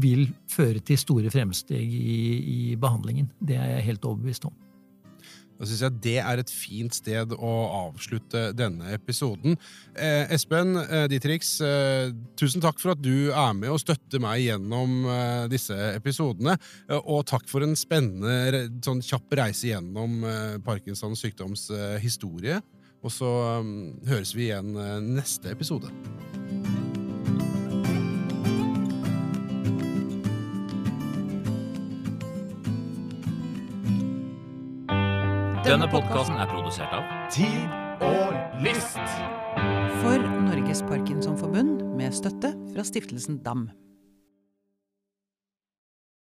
vil 0.01 0.23
føre 0.49 0.81
til 0.81 0.97
store 0.97 1.29
fremsteg 1.29 1.85
i, 1.85 2.15
i 2.41 2.61
behandlingen. 2.81 3.29
Det 3.37 3.59
er 3.61 3.75
jeg 3.75 3.85
helt 3.91 4.07
overbevist 4.09 4.49
om. 4.49 4.55
Da 5.57 5.65
synes 5.65 5.81
jeg 5.81 6.01
Det 6.03 6.15
er 6.21 6.41
et 6.41 6.53
fint 6.53 6.93
sted 6.93 7.33
å 7.33 7.53
avslutte 7.87 8.51
denne 8.57 8.93
episoden. 8.95 9.57
Eh, 9.97 10.29
Espen 10.35 10.75
eh, 10.83 11.07
Dietrich, 11.11 11.47
eh, 11.65 12.13
tusen 12.37 12.63
takk 12.63 12.79
for 12.81 12.93
at 12.93 13.01
du 13.01 13.31
er 13.31 13.57
med 13.57 13.73
og 13.73 13.81
støtter 13.81 14.21
meg 14.23 14.45
gjennom 14.45 14.97
eh, 15.09 15.45
disse 15.51 15.75
episodene. 15.95 16.57
Eh, 16.87 17.01
og 17.01 17.25
takk 17.29 17.47
for 17.49 17.65
en 17.65 17.77
spennende 17.79 18.67
sånn 18.85 19.03
kjapp 19.05 19.37
reise 19.41 19.71
gjennom 19.71 20.21
eh, 20.27 20.57
Parkinsons 20.65 21.25
sykdoms 21.25 21.69
historie. 22.03 22.61
Og 23.05 23.13
så 23.13 23.29
mm, 23.63 24.07
høres 24.09 24.33
vi 24.35 24.49
igjen 24.49 24.73
neste 25.13 25.53
episode. 25.53 25.93
Denne 35.67 35.83
podkasten 35.91 36.37
er 36.39 36.47
produsert 36.47 36.93
av 36.95 37.09
Tid 37.27 37.73
og 37.99 38.61
Lyst. 38.63 39.01
For 39.99 40.23
Norges 40.45 40.79
Parkinsonforbund 40.87 41.81
med 41.99 42.15
støtte 42.15 42.53
fra 42.71 42.85
stiftelsen 42.87 43.41
DAM. 43.43 43.65